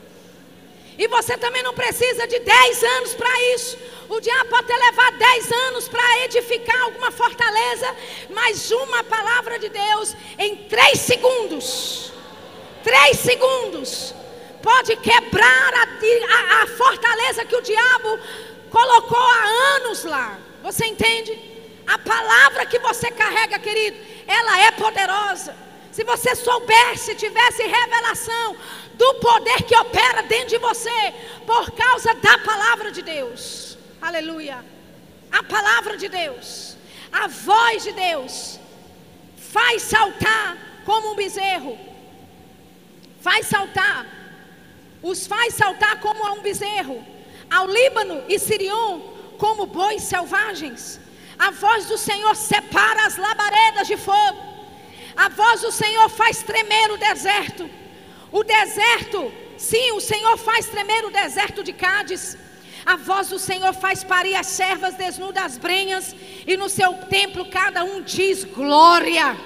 E 0.97 1.08
você 1.08 1.38
também 1.38 1.63
não 1.63 1.73
precisa 1.73 2.27
de 2.27 2.39
10 2.39 2.84
anos 2.84 3.13
para 3.13 3.41
isso. 3.54 3.77
O 4.10 4.19
diabo 4.19 4.49
pode 4.49 4.67
ter 4.67 4.77
levado 4.77 5.17
10 5.17 5.51
anos 5.51 5.88
para 5.88 6.25
edificar 6.25 6.82
alguma 6.82 7.12
fortaleza, 7.12 7.95
mas 8.30 8.69
uma 8.71 9.04
palavra 9.04 9.58
de 9.58 9.69
Deus 9.69 10.15
em 10.38 10.56
3 10.56 10.99
segundos. 10.99 12.12
3 12.84 13.17
segundos 13.17 14.13
pode 14.62 14.95
quebrar 14.97 15.73
a, 15.73 15.84
a, 15.84 16.63
a 16.63 16.67
fortaleza 16.67 17.45
que 17.45 17.56
o 17.56 17.62
diabo 17.62 18.19
colocou 18.69 19.17
há 19.17 19.75
anos 19.77 20.04
lá. 20.04 20.38
Você 20.63 20.86
entende? 20.86 21.39
A 21.88 21.97
palavra 21.97 22.65
que 22.65 22.80
você 22.80 23.10
carrega, 23.12 23.60
querido, 23.60 23.97
ela 24.27 24.62
é 24.62 24.71
poderosa. 24.71 25.56
Se 25.91 26.04
você 26.04 26.36
soubesse, 26.36 27.15
tivesse 27.15 27.63
revelação 27.63 28.56
do 28.95 29.13
poder 29.15 29.63
que 29.63 29.75
opera 29.75 30.23
dentro 30.23 30.49
de 30.49 30.58
você, 30.58 31.13
por 31.45 31.71
causa 31.71 32.13
da 32.15 32.38
palavra 32.39 32.91
de 32.91 33.01
Deus. 33.01 33.77
Aleluia. 34.01 34.63
A 35.32 35.43
palavra 35.43 35.97
de 35.97 36.10
Deus, 36.10 36.75
a 37.12 37.27
voz 37.27 37.84
de 37.84 37.91
Deus, 37.93 38.60
faz 39.38 39.82
saltar 39.84 40.58
como 40.86 41.12
um 41.12 41.15
bezerro, 41.15 41.77
faz 43.21 43.47
saltar 43.47 44.21
os 45.01 45.25
faz 45.25 45.56
saltar 45.56 45.99
como 45.99 46.25
a 46.25 46.34
um 46.34 46.41
bezerro, 46.41 47.04
ao 47.49 47.67
Líbano 47.67 48.23
e 48.27 48.38
Sirion 48.38 48.99
como 49.38 49.65
bois 49.65 50.04
selvagens. 50.04 50.99
A 51.39 51.49
voz 51.49 51.88
do 51.88 51.97
Senhor 51.97 52.36
separa 52.36 53.08
as 53.08 53.17
labaredas 53.17 53.88
de 53.88 53.97
fogo. 53.97 54.51
A 55.15 55.27
voz 55.30 55.62
do 55.62 55.71
Senhor 55.71 56.08
faz 56.10 56.43
tremer 56.43 56.91
o 56.91 56.97
deserto. 56.97 57.67
O 58.32 58.44
deserto, 58.44 59.32
sim, 59.58 59.91
o 59.91 60.00
Senhor 60.00 60.38
faz 60.38 60.67
tremer 60.67 61.06
o 61.06 61.12
deserto 61.12 61.63
de 61.63 61.74
Cádiz. 61.74 62.38
A 62.86 62.96
voz 62.96 63.30
do 63.30 63.38
Senhor 63.38 63.74
faz 63.74 64.04
parir 64.04 64.36
as 64.36 64.48
servas 64.48 64.96
desnudas 64.96 65.44
as 65.44 65.58
brenhas, 65.58 66.15
e 66.48 66.58
no 66.58 66.70
seu 66.70 66.94
templo 67.10 67.46
cada 67.46 67.84
um 67.84 68.02
diz 68.02 68.44
glória. 68.44 69.38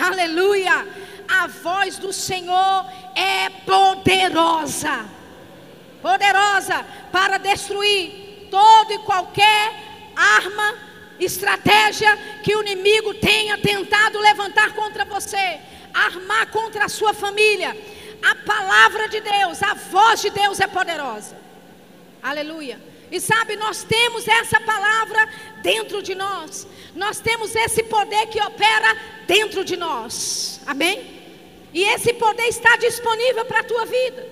Aleluia 0.00 0.86
a 1.28 1.46
voz 1.46 1.98
do 1.98 2.12
Senhor 2.12 2.86
é 3.14 3.48
poderosa 3.64 5.06
poderosa 6.04 6.84
para 7.10 7.38
destruir 7.38 8.48
todo 8.50 8.92
e 8.92 8.98
qualquer 8.98 9.72
arma, 10.14 10.74
estratégia 11.18 12.14
que 12.42 12.54
o 12.54 12.60
inimigo 12.60 13.14
tenha 13.14 13.56
tentado 13.56 14.18
levantar 14.18 14.74
contra 14.74 15.06
você, 15.06 15.60
armar 15.94 16.50
contra 16.50 16.84
a 16.84 16.88
sua 16.90 17.14
família. 17.14 17.74
A 18.30 18.34
palavra 18.34 19.08
de 19.08 19.20
Deus, 19.20 19.62
a 19.62 19.74
voz 19.74 20.22
de 20.22 20.30
Deus 20.30 20.58
é 20.60 20.66
poderosa. 20.66 21.36
Aleluia. 22.22 22.80
E 23.10 23.20
sabe, 23.20 23.54
nós 23.54 23.84
temos 23.84 24.26
essa 24.26 24.58
palavra 24.60 25.28
dentro 25.62 26.02
de 26.02 26.14
nós. 26.14 26.66
Nós 26.94 27.20
temos 27.20 27.54
esse 27.54 27.82
poder 27.84 28.26
que 28.28 28.40
opera 28.40 28.96
dentro 29.26 29.64
de 29.64 29.76
nós. 29.76 30.60
Amém? 30.66 31.22
E 31.72 31.82
esse 31.84 32.14
poder 32.14 32.46
está 32.46 32.76
disponível 32.76 33.44
para 33.44 33.60
a 33.60 33.64
tua 33.64 33.84
vida. 33.84 34.26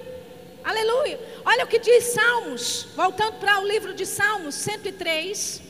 Aleluia. 0.65 1.21
Olha 1.45 1.65
o 1.65 1.69
que 1.69 1.79
diz 1.79 2.05
Salmos, 2.15 2.89
voltando 2.95 3.35
para 3.41 3.61
o 3.61 3.67
livro 3.67 3.93
de 3.93 4.07
Salmos 4.07 4.55
103. 4.55 5.61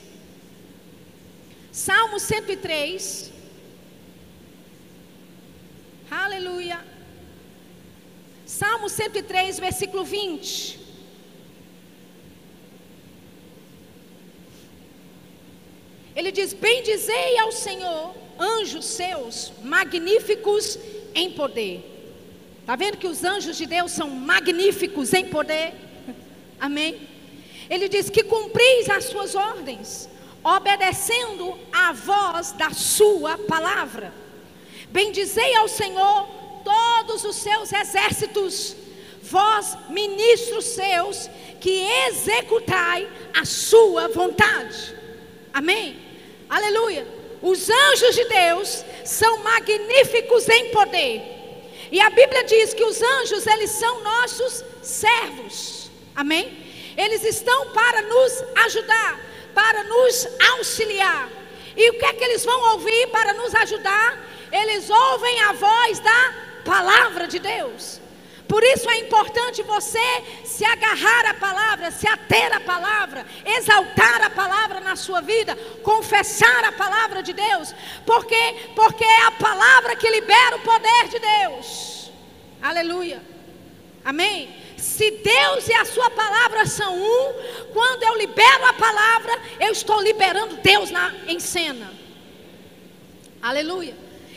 Salmo 1.72 2.20
103. 2.20 3.32
Aleluia. 6.10 6.91
Salmo 8.62 8.88
103, 8.88 9.58
versículo 9.58 10.04
20. 10.04 10.78
Ele 16.14 16.30
diz: 16.30 16.52
Bendizei 16.52 17.38
ao 17.38 17.50
Senhor, 17.50 18.14
anjos 18.38 18.84
seus, 18.84 19.52
magníficos 19.64 20.78
em 21.12 21.32
poder. 21.32 21.82
Está 22.60 22.76
vendo 22.76 22.98
que 22.98 23.08
os 23.08 23.24
anjos 23.24 23.56
de 23.56 23.66
Deus 23.66 23.90
são 23.90 24.08
magníficos 24.08 25.12
em 25.12 25.24
poder? 25.24 25.74
Amém? 26.60 27.08
Ele 27.68 27.88
diz 27.88 28.08
que 28.08 28.22
cumpris 28.22 28.88
as 28.88 29.06
suas 29.06 29.34
ordens, 29.34 30.08
obedecendo 30.44 31.58
à 31.72 31.92
voz 31.92 32.52
da 32.52 32.70
sua 32.70 33.36
palavra. 33.38 34.14
Bendizei 34.88 35.52
ao 35.56 35.66
Senhor 35.66 36.41
todos 36.64 37.24
os 37.24 37.36
seus 37.36 37.72
exércitos, 37.72 38.76
vós, 39.22 39.76
ministros 39.88 40.64
seus, 40.64 41.28
que 41.60 41.86
executai 42.08 43.08
a 43.38 43.44
sua 43.44 44.08
vontade. 44.08 44.94
Amém? 45.52 46.00
Aleluia. 46.48 47.06
Os 47.40 47.68
anjos 47.68 48.14
de 48.14 48.24
Deus 48.24 48.84
são 49.04 49.38
magníficos 49.38 50.48
em 50.48 50.70
poder. 50.70 51.22
E 51.90 52.00
a 52.00 52.08
Bíblia 52.08 52.44
diz 52.44 52.72
que 52.72 52.84
os 52.84 53.02
anjos, 53.02 53.46
eles 53.46 53.70
são 53.70 54.02
nossos 54.02 54.64
servos. 54.82 55.90
Amém? 56.14 56.56
Eles 56.96 57.24
estão 57.24 57.70
para 57.70 58.02
nos 58.02 58.44
ajudar, 58.64 59.20
para 59.54 59.84
nos 59.84 60.28
auxiliar. 60.52 61.28
E 61.76 61.90
o 61.90 61.98
que 61.98 62.04
é 62.04 62.12
que 62.12 62.24
eles 62.24 62.44
vão 62.44 62.72
ouvir 62.72 63.08
para 63.08 63.32
nos 63.34 63.54
ajudar? 63.54 64.18
Eles 64.50 64.88
ouvem 64.90 65.40
a 65.42 65.52
voz 65.52 65.98
da 65.98 66.34
palavra 66.64 67.26
de 67.26 67.38
Deus. 67.38 68.00
Por 68.48 68.62
isso 68.62 68.90
é 68.90 68.98
importante 68.98 69.62
você 69.62 69.98
se 70.44 70.64
agarrar 70.64 71.26
à 71.30 71.34
palavra, 71.34 71.90
se 71.90 72.06
ater 72.06 72.54
à 72.54 72.60
palavra, 72.60 73.24
exaltar 73.46 74.20
a 74.22 74.30
palavra 74.30 74.80
na 74.80 74.94
sua 74.94 75.20
vida, 75.22 75.56
confessar 75.82 76.64
a 76.64 76.72
palavra 76.72 77.22
de 77.22 77.32
Deus, 77.32 77.74
porque 78.04 78.42
porque 78.74 79.04
é 79.04 79.22
a 79.22 79.30
palavra 79.30 79.96
que 79.96 80.10
libera 80.10 80.56
o 80.56 80.60
poder 80.60 81.08
de 81.08 81.18
Deus. 81.18 82.12
Aleluia. 82.60 83.22
Amém. 84.04 84.54
Se 84.76 85.10
Deus 85.10 85.68
e 85.68 85.74
a 85.74 85.84
sua 85.84 86.10
palavra 86.10 86.66
são 86.66 86.94
um, 86.94 87.32
quando 87.72 88.02
eu 88.02 88.18
libero 88.18 88.66
a 88.66 88.72
palavra, 88.72 89.40
eu 89.60 89.72
estou 89.72 90.02
liberando 90.02 90.56
Deus 90.56 90.90
na, 90.90 91.14
em 91.26 91.38
cena. 91.38 91.90
Aleluia. 93.40 93.94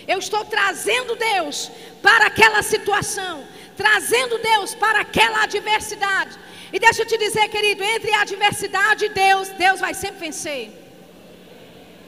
Eu 0.07 0.19
estou 0.19 0.45
trazendo 0.45 1.15
Deus 1.15 1.71
para 2.01 2.27
aquela 2.27 2.61
situação 2.61 3.45
trazendo 3.75 4.37
Deus 4.39 4.73
para 4.73 5.01
aquela 5.01 5.43
adversidade. 5.43 6.37
E 6.71 6.79
deixa 6.79 7.01
eu 7.03 7.05
te 7.05 7.17
dizer, 7.17 7.47
querido, 7.49 7.83
entre 7.83 8.11
a 8.13 8.21
adversidade 8.21 9.05
e 9.05 9.09
Deus, 9.09 9.49
Deus 9.49 9.79
vai 9.79 9.93
sempre 9.93 10.19
vencer. 10.19 10.71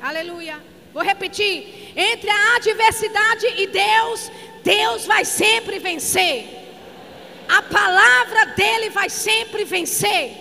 Aleluia. 0.01 0.57
Vou 0.93 1.03
repetir: 1.03 1.93
entre 1.95 2.29
a 2.29 2.55
adversidade 2.55 3.45
e 3.57 3.67
Deus, 3.67 4.31
Deus 4.63 5.05
vai 5.05 5.23
sempre 5.25 5.79
vencer. 5.79 6.37
A 7.47 7.61
palavra 7.61 8.47
dele 8.47 8.89
vai 8.89 9.09
sempre 9.09 9.63
vencer 9.63 10.31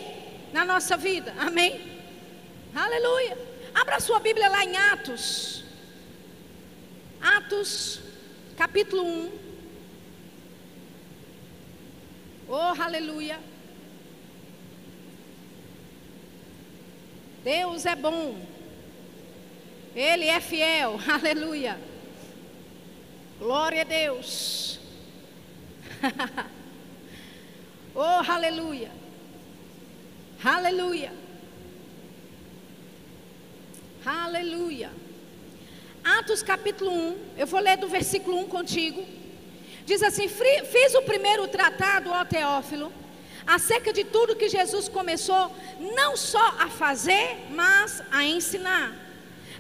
na 0.53 0.65
nossa 0.65 0.97
vida. 0.97 1.33
Amém? 1.39 1.81
Aleluia. 2.75 3.39
Abra 3.75 4.01
sua 4.01 4.19
Bíblia 4.19 4.49
lá 4.49 4.65
em 4.65 4.77
Atos. 4.77 5.66
Atos, 7.27 8.01
capítulo 8.57 9.03
1. 9.03 9.33
Oh, 12.49 12.81
aleluia. 12.81 13.41
Deus 17.43 17.85
é 17.85 17.97
bom. 17.97 18.39
Ele 19.93 20.27
é 20.27 20.41
fiel. 20.41 21.01
Aleluia. 21.11 21.77
Glória 23.41 23.81
a 23.81 23.85
Deus. 23.85 24.79
oh, 27.93 28.31
aleluia. 28.31 28.93
Aleluia. 30.45 31.13
Aleluia. 34.05 35.06
Atos 36.07 36.41
capítulo 36.41 36.93
1, 36.93 37.17
eu 37.37 37.49
vou 37.49 37.59
ler 37.59 37.77
do 37.79 37.89
versículo 37.89 38.39
1 38.39 38.47
contigo. 38.47 39.05
Diz 39.85 40.01
assim: 40.05 40.29
Fiz 40.29 40.95
o 40.95 41.03
primeiro 41.03 41.49
tratado, 41.49 42.11
ó 42.11 42.25
Teófilo, 42.25 42.93
acerca 43.45 43.93
de 43.93 44.05
tudo 44.05 44.37
que 44.37 44.49
Jesus 44.49 44.89
começou, 44.89 45.51
não 45.97 46.17
só 46.17 46.55
a 46.61 46.69
fazer, 46.69 47.49
mas 47.51 48.01
a 48.13 48.23
ensinar. 48.23 48.95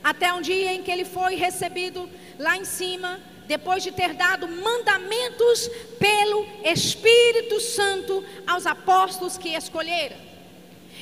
Até 0.04 0.32
um 0.32 0.40
dia 0.40 0.72
em 0.72 0.84
que 0.84 0.90
ele 0.92 1.04
foi 1.04 1.34
recebido 1.34 2.08
lá 2.38 2.56
em 2.56 2.64
cima, 2.64 3.18
depois 3.48 3.82
de 3.82 3.90
ter 3.90 4.14
dado 4.14 4.46
mandamentos 4.46 5.68
pelo 5.98 6.46
Espírito 6.64 7.60
Santo 7.60 8.24
aos 8.46 8.66
apóstolos 8.66 9.36
que 9.36 9.48
escolheram. 9.48 10.16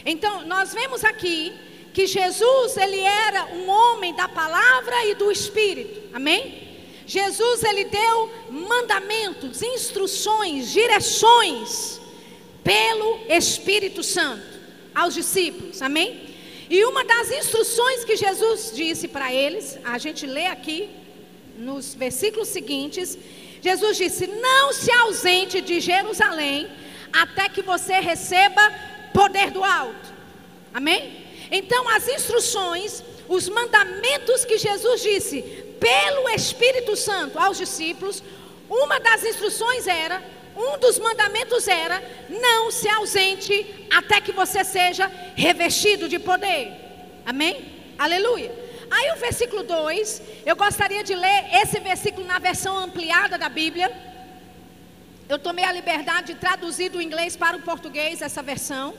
Então, 0.07 0.47
nós 0.47 0.73
vemos 0.73 1.05
aqui 1.05 1.53
que 1.95 2.09
Jesus, 2.09 2.77
ele 2.77 3.01
era 3.01 3.47
um 3.55 3.71
homem 3.71 4.13
da 4.15 4.29
palavra 4.29 5.07
e 5.07 5.15
do 5.15 5.31
espírito. 5.31 6.11
Amém? 6.13 6.65
Jesus, 7.07 7.63
ele 7.63 7.85
deu 7.85 8.33
mandamentos, 8.51 9.63
instruções, 9.63 10.73
direções 10.73 12.01
pelo 12.65 13.21
Espírito 13.29 14.03
Santo 14.03 14.45
aos 14.93 15.15
discípulos. 15.15 15.81
Amém? 15.83 16.35
E 16.69 16.85
uma 16.85 17.05
das 17.05 17.31
instruções 17.31 18.05
que 18.05 18.17
Jesus 18.17 18.73
disse 18.75 19.07
para 19.07 19.33
eles, 19.33 19.79
a 19.85 19.97
gente 19.97 20.27
lê 20.27 20.47
aqui 20.47 20.91
nos 21.57 21.95
versículos 21.95 22.49
seguintes, 22.49 23.17
Jesus 23.63 23.97
disse: 23.97 24.27
"Não 24.27 24.73
se 24.73 24.91
ausente 24.91 25.61
de 25.61 25.79
Jerusalém 25.79 26.69
até 27.13 27.49
que 27.49 27.63
você 27.63 28.01
receba 28.01 28.63
poder 29.13 29.53
do 29.53 29.63
alto". 29.63 30.13
Amém? 30.73 31.24
Então, 31.57 31.89
as 31.89 32.09
instruções, 32.09 33.05
os 33.29 33.49
mandamentos 33.49 34.45
que 34.45 34.59
Jesus 34.59 35.01
disse 35.01 35.41
pelo 35.79 36.29
Espírito 36.31 36.97
Santo 36.97 37.39
aos 37.39 37.57
discípulos, 37.57 38.25
uma 38.69 38.99
das 38.99 39.23
instruções 39.25 39.87
era, 39.87 40.21
um 40.57 40.79
dos 40.79 40.99
mandamentos 40.99 41.69
era: 41.69 42.03
não 42.29 42.73
se 42.73 42.89
ausente 42.89 43.87
até 43.99 44.21
que 44.21 44.33
você 44.33 44.65
seja 44.65 45.07
revestido 45.37 46.09
de 46.09 46.19
poder. 46.19 46.73
Amém? 47.25 47.55
Aleluia. 47.97 48.53
Aí 48.91 49.13
o 49.13 49.21
versículo 49.21 49.63
2, 49.63 50.23
eu 50.45 50.57
gostaria 50.57 51.05
de 51.05 51.15
ler 51.15 51.41
esse 51.63 51.79
versículo 51.79 52.27
na 52.27 52.41
versão 52.41 52.77
ampliada 52.77 53.39
da 53.39 53.49
Bíblia. 53.49 53.93
Eu 55.29 55.39
tomei 55.39 55.65
a 55.65 55.73
liberdade 55.73 56.33
de 56.33 56.41
traduzir 56.41 56.89
do 56.89 57.01
inglês 57.01 57.37
para 57.37 57.57
o 57.57 57.63
português 57.63 58.21
essa 58.21 58.43
versão. 58.43 58.93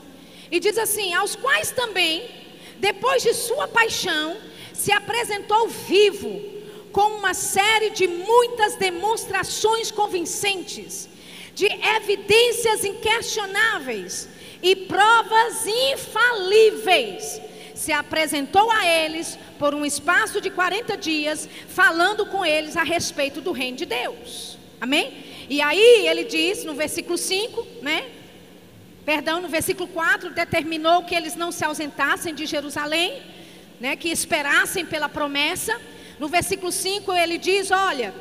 E 0.50 0.58
diz 0.58 0.78
assim: 0.78 1.12
Aos 1.12 1.36
quais 1.36 1.70
também, 1.70 2.45
depois 2.78 3.22
de 3.22 3.34
sua 3.34 3.66
paixão, 3.68 4.36
se 4.72 4.92
apresentou 4.92 5.68
vivo, 5.68 6.56
com 6.92 7.18
uma 7.18 7.34
série 7.34 7.90
de 7.90 8.06
muitas 8.06 8.76
demonstrações 8.76 9.90
convincentes, 9.90 11.08
de 11.54 11.66
evidências 11.66 12.84
inquestionáveis 12.84 14.28
e 14.62 14.74
provas 14.74 15.66
infalíveis. 15.66 17.40
Se 17.74 17.92
apresentou 17.92 18.70
a 18.70 18.86
eles 18.86 19.38
por 19.58 19.74
um 19.74 19.84
espaço 19.84 20.40
de 20.40 20.48
40 20.48 20.96
dias, 20.96 21.48
falando 21.68 22.24
com 22.26 22.44
eles 22.44 22.76
a 22.76 22.82
respeito 22.82 23.42
do 23.42 23.52
reino 23.52 23.76
de 23.76 23.84
Deus. 23.84 24.56
Amém? 24.80 25.24
E 25.48 25.60
aí 25.60 26.06
ele 26.06 26.24
diz 26.24 26.64
no 26.64 26.74
versículo 26.74 27.18
5, 27.18 27.66
né? 27.82 28.06
Perdão, 29.06 29.40
no 29.40 29.48
versículo 29.48 29.88
4, 29.88 30.30
determinou 30.30 31.04
que 31.04 31.14
eles 31.14 31.36
não 31.36 31.52
se 31.52 31.64
ausentassem 31.64 32.34
de 32.34 32.44
Jerusalém, 32.44 33.22
né, 33.80 33.94
que 33.94 34.08
esperassem 34.08 34.84
pela 34.84 35.08
promessa. 35.08 35.80
No 36.18 36.26
versículo 36.26 36.72
5 36.72 37.12
ele 37.12 37.38
diz: 37.38 37.70
Olha, 37.70 38.12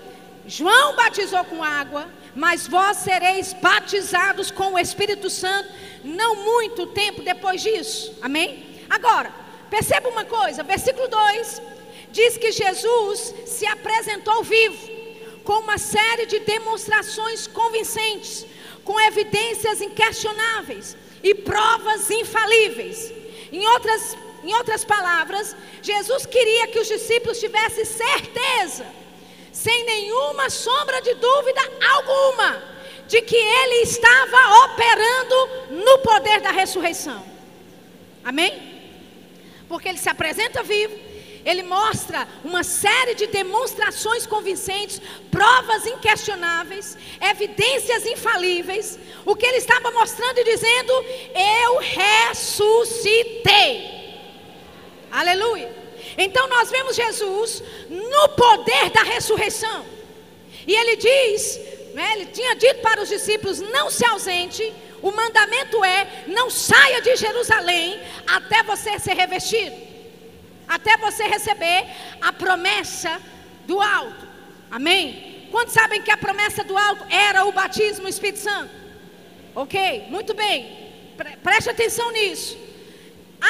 João 0.48 0.96
batizou 0.96 1.44
com 1.46 1.64
água, 1.64 2.08
mas 2.36 2.68
vós 2.68 2.98
sereis 2.98 3.52
batizados 3.54 4.52
com 4.52 4.74
o 4.74 4.80
Espírito 4.80 5.28
Santo, 5.28 5.70
não 6.04 6.36
muito 6.36 6.86
tempo 6.88 7.24
depois 7.24 7.64
disso. 7.64 8.16
Amém? 8.22 8.64
Agora, 8.88 9.34
perceba 9.72 10.08
uma 10.10 10.26
coisa: 10.26 10.62
versículo 10.62 11.08
2 11.08 11.62
diz 12.12 12.38
que 12.38 12.52
Jesus 12.52 13.34
se 13.48 13.66
apresentou 13.66 14.44
vivo, 14.44 14.88
com 15.44 15.60
uma 15.60 15.80
série 15.80 16.28
de 16.28 16.40
demonstrações 16.40 17.48
convincentes 17.48 18.46
com 18.86 18.98
evidências 19.02 19.82
inquestionáveis 19.82 20.96
e 21.22 21.34
provas 21.34 22.10
infalíveis. 22.10 23.12
Em 23.52 23.68
outras, 23.70 24.16
em 24.44 24.54
outras 24.54 24.86
palavras, 24.86 25.56
Jesus 25.82 26.26
queria 26.28 26.68
que 26.68 26.80
os 26.80 26.88
discípulos 26.88 27.40
tivessem 27.40 27.84
certeza, 27.84 28.86
sem 29.52 29.84
nenhuma 29.86 30.50
sombra 30.50 31.02
de 31.02 31.16
dúvida 31.16 31.62
alguma, 31.96 32.76
de 33.08 33.22
que 33.22 33.36
ele 33.36 33.82
estava 33.82 34.66
operando 34.66 35.38
no 35.72 35.98
poder 36.00 36.42
da 36.42 36.52
ressurreição. 36.52 37.26
Amém? 38.24 38.74
Porque 39.68 39.90
ele 39.90 39.98
se 39.98 40.10
apresenta 40.10 40.64
vivo, 40.64 40.96
ele 41.46 41.62
mostra 41.62 42.28
uma 42.44 42.64
série 42.64 43.14
de 43.14 43.28
demonstrações 43.28 44.26
convincentes, 44.26 45.00
provas 45.30 45.86
inquestionáveis, 45.86 46.98
evidências 47.22 48.04
infalíveis. 48.08 48.98
O 49.24 49.36
que 49.36 49.46
ele 49.46 49.58
estava 49.58 49.92
mostrando 49.92 50.40
e 50.40 50.44
dizendo: 50.44 50.92
Eu 51.64 51.78
ressuscitei. 51.78 53.46
Aleluia. 55.12 55.72
Então 56.18 56.48
nós 56.48 56.72
vemos 56.72 56.96
Jesus 56.96 57.62
no 57.90 58.30
poder 58.30 58.90
da 58.90 59.04
ressurreição. 59.04 59.86
E 60.66 60.74
ele 60.74 60.96
diz, 60.96 61.60
né, 61.94 62.14
ele 62.14 62.26
tinha 62.26 62.56
dito 62.56 62.82
para 62.82 63.04
os 63.04 63.10
discípulos: 63.10 63.60
não 63.60 63.92
se 63.92 64.04
ausente. 64.04 64.74
O 65.00 65.12
mandamento 65.12 65.84
é: 65.84 66.24
não 66.26 66.50
saia 66.50 67.04
de 67.04 67.16
Jerusalém 67.16 68.02
até 68.26 68.64
você 68.64 68.98
ser 68.98 69.14
revestido 69.14 69.94
até 70.68 70.98
você 70.98 71.24
receber 71.24 71.86
a 72.22 72.32
promessa 72.34 73.20
do 73.66 73.82
alto. 73.82 74.28
Amém? 74.70 75.48
Quantos 75.52 75.74
sabem 75.74 76.02
que 76.02 76.12
a 76.12 76.18
promessa 76.18 76.64
do 76.64 76.78
alto 76.78 77.06
era 77.10 77.46
o 77.46 77.52
batismo 77.52 78.04
no 78.04 78.10
Espírito 78.10 78.40
Santo? 78.40 78.72
Ok, 79.54 80.08
muito 80.10 80.34
bem. 80.34 81.14
Pre 81.16 81.38
preste 81.38 81.70
atenção 81.70 82.12
nisso. 82.12 82.58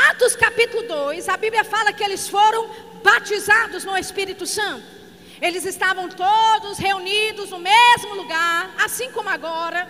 Atos 0.09 0.35
capítulo 0.35 0.87
2, 0.87 1.29
a 1.29 1.37
Bíblia 1.37 1.63
fala 1.63 1.93
que 1.93 2.03
eles 2.03 2.27
foram 2.27 2.69
batizados 3.03 3.85
no 3.85 3.97
Espírito 3.97 4.45
Santo. 4.45 4.85
Eles 5.41 5.65
estavam 5.65 6.09
todos 6.09 6.77
reunidos 6.77 7.49
no 7.49 7.59
mesmo 7.59 8.15
lugar, 8.15 8.73
assim 8.83 9.11
como 9.11 9.29
agora. 9.29 9.89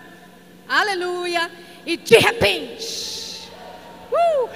Aleluia. 0.68 1.52
E 1.86 1.98
de 1.98 2.18
repente, 2.18 3.50
uh, 4.12 4.50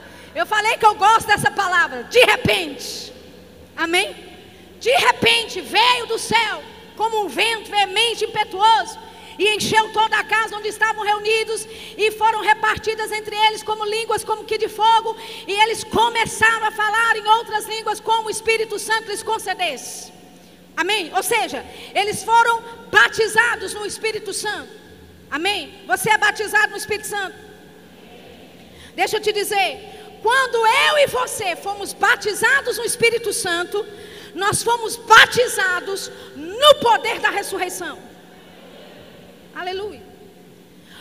Eu 0.40 0.44
falei 0.44 0.76
que 0.76 0.84
eu 0.84 0.94
gosto 0.94 1.26
dessa 1.32 1.50
palavra, 1.50 1.98
de 2.14 2.22
repente. 2.32 3.10
Amém? 3.84 4.14
De 4.78 4.90
repente 5.08 5.62
veio 5.62 6.04
do 6.12 6.18
céu, 6.18 6.62
como 6.94 7.24
um 7.24 7.28
vento 7.28 7.70
veemente, 7.70 8.26
impetuoso, 8.26 8.98
e 9.38 9.44
encheu 9.54 9.84
toda 9.94 10.14
a 10.18 10.24
casa 10.24 10.56
onde 10.58 10.68
estavam 10.68 11.02
reunidos, 11.02 11.66
e 11.96 12.10
foram 12.20 12.42
repartidas 12.42 13.10
entre 13.12 13.34
eles 13.46 13.62
como 13.62 13.86
línguas, 13.86 14.24
como 14.24 14.44
que 14.44 14.58
de 14.58 14.68
fogo, 14.68 15.16
e 15.46 15.54
eles 15.62 15.82
começaram 15.84 16.66
a 16.66 16.70
falar 16.70 17.16
em 17.16 17.26
outras 17.38 17.66
línguas, 17.66 17.98
como 17.98 18.28
o 18.28 18.30
Espírito 18.30 18.78
Santo 18.78 19.08
lhes 19.08 19.22
concedesse. 19.22 20.12
Amém? 20.76 21.10
Ou 21.16 21.22
seja, 21.22 21.64
eles 21.94 22.22
foram 22.22 22.62
batizados 22.90 23.72
no 23.72 23.86
Espírito 23.86 24.34
Santo. 24.34 24.68
Amém? 25.30 25.82
Você 25.86 26.10
é 26.10 26.18
batizado 26.18 26.72
no 26.72 26.76
Espírito 26.76 27.06
Santo? 27.06 27.36
Deixa 28.94 29.16
eu 29.16 29.20
te 29.20 29.32
dizer, 29.32 29.95
quando 30.26 30.56
eu 30.66 30.98
e 30.98 31.06
você 31.06 31.54
fomos 31.54 31.92
batizados 31.92 32.78
no 32.78 32.84
Espírito 32.84 33.32
Santo, 33.32 33.86
nós 34.34 34.60
fomos 34.60 34.96
batizados 34.96 36.10
no 36.34 36.74
poder 36.80 37.20
da 37.20 37.30
ressurreição. 37.30 37.96
Aleluia. 39.54 40.02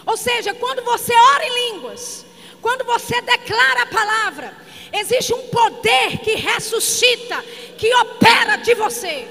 Ou 0.05 0.15
seja, 0.15 0.53
quando 0.53 0.83
você 0.83 1.11
ora 1.33 1.43
em 1.43 1.71
línguas, 1.71 2.23
quando 2.61 2.85
você 2.85 3.19
declara 3.21 3.81
a 3.81 3.87
palavra, 3.87 4.53
existe 4.93 5.33
um 5.33 5.47
poder 5.47 6.19
que 6.19 6.35
ressuscita, 6.35 7.43
que 7.79 7.91
opera 7.95 8.57
de 8.57 8.75
você. 8.75 9.27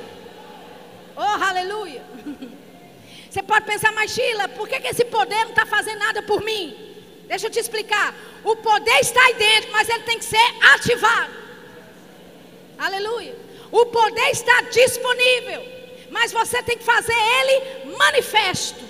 Oh, 1.15 1.21
aleluia. 1.51 2.03
Você 3.31 3.43
pode 3.43 3.67
pensar, 3.67 3.91
mas 3.93 4.13
Sheila, 4.13 4.47
por 4.49 4.69
que, 4.69 4.79
que 4.79 4.87
esse 4.87 5.05
poder 5.07 5.43
não 5.43 5.51
está 5.51 5.67
fazendo 5.67 5.99
nada 5.99 6.23
por 6.23 6.41
mim? 6.41 6.94
Deixa 7.27 7.47
eu 7.47 7.51
te 7.51 7.59
explicar. 7.59 8.14
O 8.43 8.57
poder 8.57 9.01
está 9.01 9.22
aí 9.25 9.35
dentro, 9.35 9.72
mas 9.72 9.89
ele 9.89 10.03
tem 10.05 10.18
que 10.18 10.25
ser 10.25 10.55
ativado. 10.75 11.33
Aleluia. 12.79 13.35
O 13.70 13.87
poder 13.87 14.31
está 14.31 14.61
disponível, 14.62 15.66
mas 16.11 16.33
você 16.33 16.62
tem 16.62 16.77
que 16.79 16.85
fazer 16.85 17.16
ele 17.39 17.97
manifesto. 17.97 18.85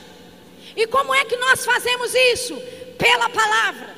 E 0.77 0.87
como 0.87 1.15
é 1.15 1.25
que 1.25 1.37
nós 1.37 1.65
fazemos 1.65 2.15
isso? 2.15 2.57
Pela 2.99 3.29
palavra, 3.29 3.95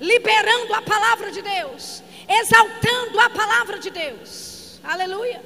liberando 0.00 0.72
a 0.74 0.82
palavra 0.82 1.30
de 1.30 1.42
Deus, 1.42 2.02
exaltando 2.28 3.18
a 3.20 3.30
palavra 3.30 3.78
de 3.78 3.90
Deus. 3.90 4.80
Aleluia. 4.82 5.42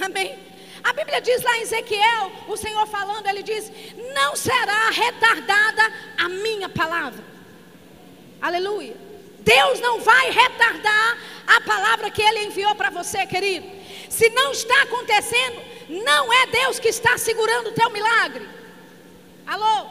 Amém. 0.00 0.50
A 0.82 0.92
Bíblia 0.92 1.20
diz 1.20 1.42
lá 1.42 1.58
em 1.58 1.62
Ezequiel, 1.62 2.32
o 2.48 2.56
Senhor 2.56 2.86
falando, 2.86 3.26
ele 3.26 3.42
diz: 3.42 3.70
Não 4.14 4.34
será 4.34 4.90
retardada 4.90 5.82
a 6.16 6.28
minha 6.28 6.68
palavra. 6.68 7.22
Aleluia. 8.40 8.96
Deus 9.40 9.80
não 9.80 10.00
vai 10.00 10.30
retardar 10.30 11.18
a 11.46 11.60
palavra 11.62 12.10
que 12.10 12.22
Ele 12.22 12.44
enviou 12.44 12.74
para 12.74 12.90
você, 12.90 13.26
querido. 13.26 13.66
Se 14.08 14.28
não 14.30 14.52
está 14.52 14.82
acontecendo, 14.82 15.62
não 16.04 16.32
é 16.32 16.46
Deus 16.46 16.78
que 16.78 16.88
está 16.88 17.16
segurando 17.16 17.68
o 17.68 17.72
teu 17.72 17.90
milagre. 17.90 18.48
Alô? 19.46 19.88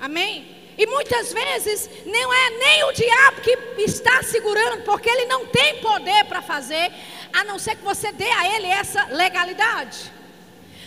Amém? 0.00 0.56
E 0.76 0.86
muitas 0.86 1.32
vezes 1.32 1.90
não 2.06 2.32
é 2.32 2.50
nem 2.50 2.84
o 2.84 2.92
diabo 2.92 3.40
que 3.42 3.50
está 3.82 4.22
segurando, 4.22 4.82
porque 4.82 5.10
ele 5.10 5.26
não 5.26 5.46
tem 5.46 5.78
poder 5.80 6.24
para 6.24 6.40
fazer, 6.40 6.90
a 7.32 7.44
não 7.44 7.58
ser 7.58 7.76
que 7.76 7.84
você 7.84 8.10
dê 8.12 8.30
a 8.30 8.56
ele 8.56 8.66
essa 8.66 9.04
legalidade. 9.06 10.10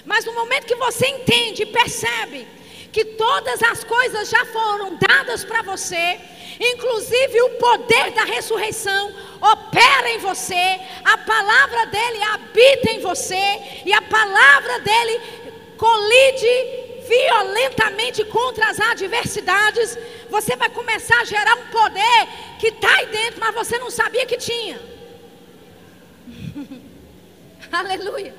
Mas 0.06 0.26
no 0.26 0.34
momento 0.34 0.66
que 0.66 0.76
você 0.76 1.08
entende 1.08 1.64
e 1.64 1.68
percebe 1.68 2.48
que 2.94 3.04
todas 3.04 3.62
as 3.64 3.84
coisas 3.84 4.30
já 4.30 4.46
foram 4.46 4.96
dadas 4.96 5.44
para 5.44 5.64
você, 5.64 6.20
inclusive 6.60 7.42
o 7.42 7.50
poder 7.58 8.12
da 8.12 8.24
ressurreição 8.24 9.12
opera 9.42 10.12
em 10.12 10.20
você, 10.20 10.80
a 11.04 11.18
palavra 11.18 11.88
dele 11.88 12.22
habita 12.22 12.92
em 12.92 13.00
você 13.00 13.82
e 13.84 13.92
a 13.92 14.02
palavra 14.04 14.80
dele 14.82 15.20
colide 15.76 16.56
violentamente 17.08 18.24
contra 18.26 18.70
as 18.70 18.80
adversidades, 18.80 19.98
você 20.30 20.56
vai 20.56 20.70
começar 20.70 21.20
a 21.20 21.26
gerar 21.26 21.56
um 21.56 21.68
poder 21.72 22.28
que 22.60 22.68
está 22.68 22.96
aí 22.96 23.08
dentro, 23.08 23.40
mas 23.40 23.56
você 23.56 23.80
não 23.80 23.90
sabia 23.90 24.26
que 24.28 24.38
tinha. 24.38 24.80
Aleluia. 27.72 28.36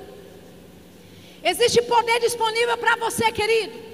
Existe 1.42 1.82
poder 1.82 2.20
disponível 2.20 2.78
para 2.78 2.96
você, 2.96 3.30
querido, 3.32 3.93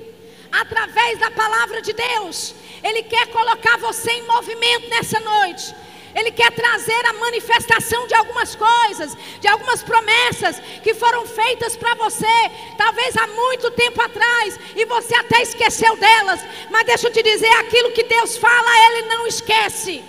através 0.53 1.18
da 1.18 1.30
palavra 1.30 1.80
de 1.82 1.92
Deus. 1.92 2.55
Ele 2.82 3.03
quer 3.03 3.26
colocar 3.28 3.76
você 3.78 4.11
em 4.11 4.26
movimento 4.26 4.88
nessa 4.88 5.20
noite. 5.20 5.74
Ele 6.14 6.32
quer 6.32 6.51
trazer 6.53 7.07
a 7.07 7.12
manifestação 7.12 8.07
de 8.07 8.14
algumas 8.14 8.57
coisas, 8.57 9.16
de 9.40 9.46
algumas 9.46 9.82
promessas 9.82 10.61
que 10.82 10.92
foram 10.92 11.24
feitas 11.24 11.76
para 11.76 11.94
você, 11.94 12.51
talvez 12.76 13.16
há 13.16 13.26
muito 13.28 13.70
tempo 13.70 14.03
atrás, 14.03 14.59
e 14.74 14.84
você 14.86 15.14
até 15.14 15.42
esqueceu 15.42 15.96
delas. 15.96 16.40
Mas 16.68 16.86
deixa 16.86 17.07
eu 17.07 17.12
te 17.12 17.22
dizer: 17.22 17.53
aquilo 17.59 17.92
que 17.92 18.03
Deus 18.03 18.36
fala, 18.36 18.88
Ele 18.88 19.03
não 19.07 19.26
esquece. 19.26 20.03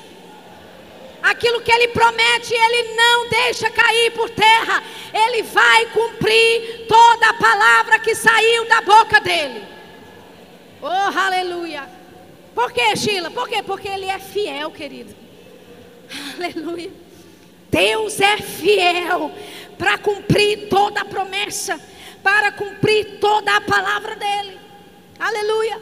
Aquilo 1.22 1.62
que 1.62 1.72
Ele 1.72 1.90
promete, 1.90 2.52
Ele 2.52 2.96
não 2.96 3.30
deixa 3.30 3.70
cair 3.70 4.12
por 4.12 4.28
terra. 4.32 4.84
Ele 5.14 5.44
vai 5.44 5.86
cumprir 5.88 6.88
toda 6.88 7.30
a 7.30 7.34
palavra 7.36 8.00
que 8.00 8.16
saiu 8.16 8.66
da 8.66 8.82
boca 8.82 9.20
dele. 9.20 9.71
Oh, 10.82 10.88
aleluia. 10.88 11.88
Por 12.56 12.72
que, 12.72 12.96
Sheila? 12.96 13.30
Por 13.30 13.48
quê? 13.48 13.62
Porque 13.64 13.88
Ele 13.88 14.08
é 14.08 14.20
fiel, 14.20 14.72
querido. 14.72 15.16
Aleluia. 16.36 16.92
Deus 17.70 18.20
é 18.20 18.38
fiel 18.38 19.32
para 19.78 19.98
cumprir 19.98 20.68
toda 20.68 21.02
a 21.02 21.06
promessa, 21.06 21.80
para 22.22 22.52
cumprir 22.52 23.20
toda 23.20 23.56
a 23.56 23.62
palavra 23.62 24.16
dele. 24.16 24.60
Aleluia. 25.18 25.82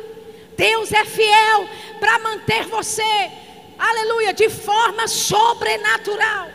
Deus 0.55 0.91
é 0.91 1.05
fiel 1.05 1.69
para 1.99 2.19
manter 2.19 2.65
você, 2.65 3.31
aleluia, 3.77 4.33
de 4.33 4.49
forma 4.49 5.07
sobrenatural. 5.07 6.49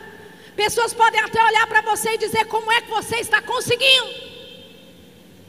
Pessoas 0.55 0.93
podem 0.93 1.19
até 1.19 1.43
olhar 1.43 1.67
para 1.67 1.81
você 1.81 2.11
e 2.11 2.17
dizer 2.17 2.45
como 2.45 2.71
é 2.71 2.81
que 2.81 2.89
você 2.89 3.17
está 3.17 3.41
conseguindo. 3.41 4.13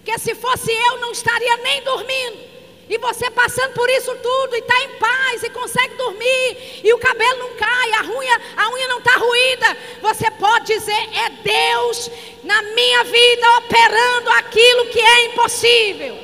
Que 0.04 0.18
se 0.18 0.34
fosse 0.34 0.72
eu, 0.72 0.98
não 0.98 1.12
estaria 1.12 1.56
nem 1.58 1.82
dormindo. 1.82 2.55
E 2.88 2.98
você 2.98 3.28
passando 3.30 3.72
por 3.72 3.88
isso 3.90 4.14
tudo 4.16 4.54
e 4.54 4.60
está 4.60 4.84
em 4.84 4.90
paz 4.90 5.42
e 5.42 5.50
consegue 5.50 5.96
dormir 5.96 6.82
e 6.84 6.92
o 6.92 6.98
cabelo 6.98 7.40
não 7.40 7.56
cai, 7.56 7.92
a 7.94 8.04
unha, 8.04 8.40
a 8.56 8.70
unha 8.70 8.88
não 8.88 8.98
está 8.98 9.16
ruída. 9.16 9.76
Você 10.00 10.30
pode 10.32 10.66
dizer: 10.66 10.92
é 10.92 11.30
Deus 11.30 12.10
na 12.44 12.62
minha 12.62 13.04
vida 13.04 13.58
operando 13.58 14.30
aquilo 14.30 14.86
que 14.86 15.00
é 15.00 15.26
impossível. 15.26 16.16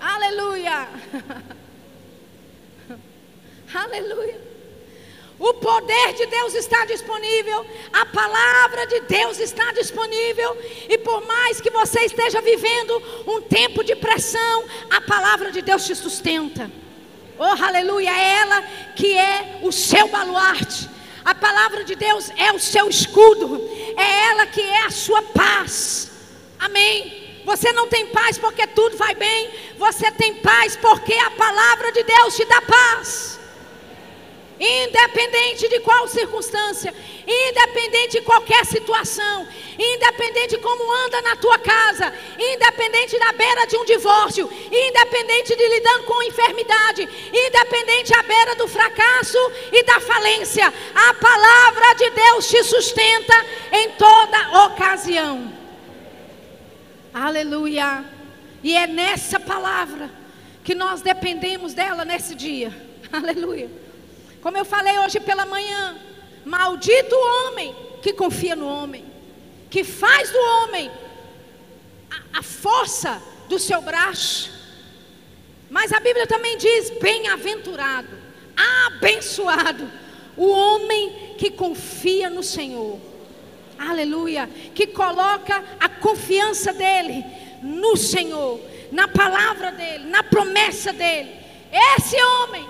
Aleluia. 0.00 0.88
Aleluia. 3.74 4.47
O 5.38 5.54
poder 5.54 6.14
de 6.14 6.26
Deus 6.26 6.54
está 6.54 6.84
disponível, 6.84 7.64
a 7.92 8.04
palavra 8.06 8.86
de 8.86 9.00
Deus 9.00 9.38
está 9.38 9.70
disponível, 9.72 10.58
e 10.88 10.98
por 10.98 11.24
mais 11.26 11.60
que 11.60 11.70
você 11.70 12.00
esteja 12.00 12.40
vivendo 12.40 13.00
um 13.24 13.40
tempo 13.40 13.84
de 13.84 13.94
pressão, 13.94 14.64
a 14.90 15.00
palavra 15.00 15.52
de 15.52 15.62
Deus 15.62 15.86
te 15.86 15.94
sustenta. 15.94 16.68
Oh, 17.38 17.64
aleluia, 17.64 18.10
é 18.10 18.34
ela 18.40 18.62
que 18.96 19.16
é 19.16 19.60
o 19.62 19.70
seu 19.70 20.08
baluarte. 20.08 20.90
A 21.24 21.34
palavra 21.34 21.84
de 21.84 21.94
Deus 21.94 22.30
é 22.36 22.52
o 22.52 22.58
seu 22.58 22.88
escudo, 22.88 23.70
é 23.96 24.30
ela 24.30 24.46
que 24.46 24.60
é 24.60 24.86
a 24.86 24.90
sua 24.90 25.22
paz. 25.22 26.10
Amém. 26.58 27.42
Você 27.44 27.72
não 27.72 27.86
tem 27.86 28.06
paz 28.06 28.36
porque 28.36 28.66
tudo 28.66 28.96
vai 28.96 29.14
bem, 29.14 29.50
você 29.78 30.10
tem 30.10 30.34
paz 30.34 30.76
porque 30.76 31.14
a 31.14 31.30
palavra 31.30 31.92
de 31.92 32.02
Deus 32.02 32.36
te 32.36 32.44
dá 32.44 32.60
paz. 32.60 33.38
Independente 34.60 35.68
de 35.68 35.78
qual 35.80 36.08
circunstância, 36.08 36.92
independente 37.24 38.18
de 38.18 38.22
qualquer 38.22 38.66
situação, 38.66 39.46
independente 39.78 40.56
de 40.56 40.58
como 40.58 40.92
anda 41.04 41.22
na 41.22 41.36
tua 41.36 41.58
casa, 41.58 42.12
independente 42.36 43.16
da 43.18 43.32
beira 43.32 43.66
de 43.66 43.76
um 43.76 43.84
divórcio, 43.84 44.50
independente 44.70 45.54
de 45.54 45.68
lidando 45.68 46.04
com 46.04 46.22
enfermidade, 46.24 47.08
independente 47.32 48.12
à 48.18 48.22
beira 48.24 48.56
do 48.56 48.66
fracasso 48.66 49.38
e 49.70 49.84
da 49.84 50.00
falência, 50.00 50.72
a 50.92 51.14
palavra 51.14 51.94
de 51.94 52.10
Deus 52.10 52.48
te 52.48 52.64
sustenta 52.64 53.34
em 53.72 53.90
toda 53.90 54.66
ocasião. 54.66 55.52
Aleluia. 57.14 58.04
E 58.62 58.76
é 58.76 58.86
nessa 58.88 59.38
palavra 59.38 60.10
que 60.64 60.74
nós 60.74 61.00
dependemos 61.00 61.74
dela 61.74 62.04
nesse 62.04 62.34
dia. 62.34 62.72
Aleluia. 63.12 63.87
Como 64.40 64.56
eu 64.56 64.64
falei 64.64 64.98
hoje 64.98 65.20
pela 65.20 65.44
manhã, 65.44 65.98
maldito 66.44 67.14
o 67.14 67.46
homem 67.48 67.74
que 68.02 68.12
confia 68.12 68.54
no 68.54 68.68
homem, 68.68 69.04
que 69.70 69.82
faz 69.82 70.30
do 70.30 70.38
homem 70.38 70.90
a, 72.10 72.38
a 72.38 72.42
força 72.42 73.20
do 73.48 73.58
seu 73.58 73.80
braço. 73.80 74.50
Mas 75.68 75.92
a 75.92 76.00
Bíblia 76.00 76.26
também 76.26 76.56
diz: 76.56 76.90
bem-aventurado, 76.90 78.16
abençoado, 78.86 79.90
o 80.36 80.48
homem 80.48 81.34
que 81.36 81.50
confia 81.50 82.30
no 82.30 82.42
Senhor. 82.42 82.98
Aleluia, 83.78 84.48
que 84.74 84.88
coloca 84.88 85.62
a 85.78 85.88
confiança 85.88 86.72
dele 86.72 87.24
no 87.62 87.96
Senhor, 87.96 88.60
na 88.90 89.06
palavra 89.06 89.70
dele, 89.70 90.06
na 90.06 90.22
promessa 90.22 90.92
dele. 90.92 91.36
Esse 91.70 92.16
homem 92.20 92.66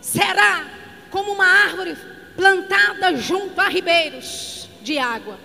será 0.00 0.75
como 1.16 1.32
uma 1.32 1.46
árvore 1.46 1.96
plantada 2.36 3.16
junto 3.16 3.58
a 3.58 3.68
ribeiros 3.68 4.68
de 4.82 4.98
água. 4.98 5.38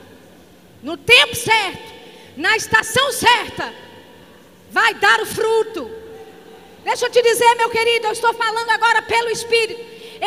No 0.84 0.98
tempo 0.98 1.34
certo, 1.34 1.94
na 2.36 2.58
estação 2.58 3.10
certa, 3.14 3.74
vai 4.70 4.94
dar 4.96 5.22
o 5.22 5.26
fruto. 5.26 5.90
Deixa 6.84 7.06
eu 7.06 7.10
te 7.10 7.22
dizer, 7.22 7.56
meu 7.56 7.70
querido, 7.70 8.08
eu 8.08 8.12
estou 8.12 8.34
falando 8.34 8.70
agora 8.70 9.02
pelo 9.04 9.30
Espírito. 9.30 9.80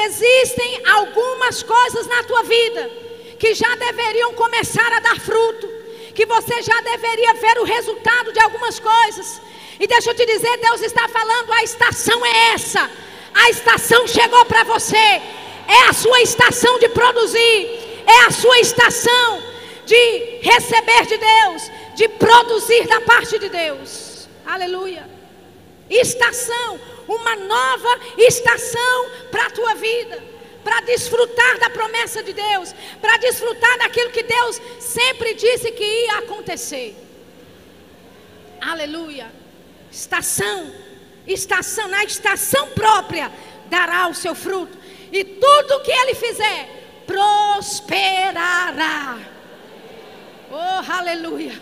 Existem 0.06 0.80
algumas 0.88 1.62
coisas 1.62 2.06
na 2.06 2.22
tua 2.24 2.42
vida 2.44 2.90
que 3.38 3.52
já 3.52 3.74
deveriam 3.74 4.32
começar 4.32 4.90
a 4.94 5.00
dar 5.00 5.20
fruto, 5.20 5.68
que 6.14 6.24
você 6.24 6.62
já 6.62 6.80
deveria 6.80 7.34
ver 7.34 7.58
o 7.58 7.64
resultado 7.64 8.32
de 8.32 8.40
algumas 8.40 8.80
coisas. 8.80 9.42
E 9.78 9.86
deixa 9.86 10.08
eu 10.08 10.14
te 10.14 10.24
dizer, 10.24 10.56
Deus 10.56 10.80
está 10.80 11.06
falando, 11.06 11.52
a 11.52 11.62
estação 11.62 12.24
é 12.24 12.54
essa. 12.54 12.90
A 13.34 13.50
estação 13.50 14.06
chegou 14.06 14.44
para 14.44 14.64
você. 14.64 14.96
É 15.66 15.88
a 15.88 15.92
sua 15.92 16.20
estação 16.22 16.78
de 16.78 16.88
produzir. 16.88 18.02
É 18.06 18.26
a 18.26 18.30
sua 18.30 18.58
estação 18.60 19.42
de 19.86 20.38
receber 20.42 21.06
de 21.06 21.16
Deus, 21.16 21.70
de 21.94 22.08
produzir 22.08 22.86
da 22.86 23.00
parte 23.00 23.38
de 23.38 23.48
Deus. 23.48 24.28
Aleluia. 24.46 25.08
Estação, 25.88 26.80
uma 27.06 27.36
nova 27.36 28.00
estação 28.16 29.10
para 29.30 29.46
a 29.46 29.50
tua 29.50 29.74
vida, 29.74 30.22
para 30.62 30.80
desfrutar 30.80 31.58
da 31.58 31.68
promessa 31.68 32.22
de 32.22 32.32
Deus, 32.32 32.74
para 33.00 33.16
desfrutar 33.18 33.78
daquilo 33.78 34.10
que 34.10 34.22
Deus 34.22 34.60
sempre 34.80 35.34
disse 35.34 35.70
que 35.72 35.84
ia 35.84 36.18
acontecer. 36.18 36.96
Aleluia. 38.60 39.30
Estação, 39.90 40.72
estação, 41.26 41.88
na 41.88 42.04
estação 42.04 42.68
própria 42.70 43.32
dará 43.66 44.08
o 44.08 44.14
seu 44.14 44.34
fruto, 44.34 44.76
e 45.10 45.24
tudo 45.24 45.82
que 45.82 45.90
ele 45.90 46.14
fizer 46.14 47.02
prosperará. 47.06 49.18
Oh, 50.50 50.92
aleluia. 50.92 51.60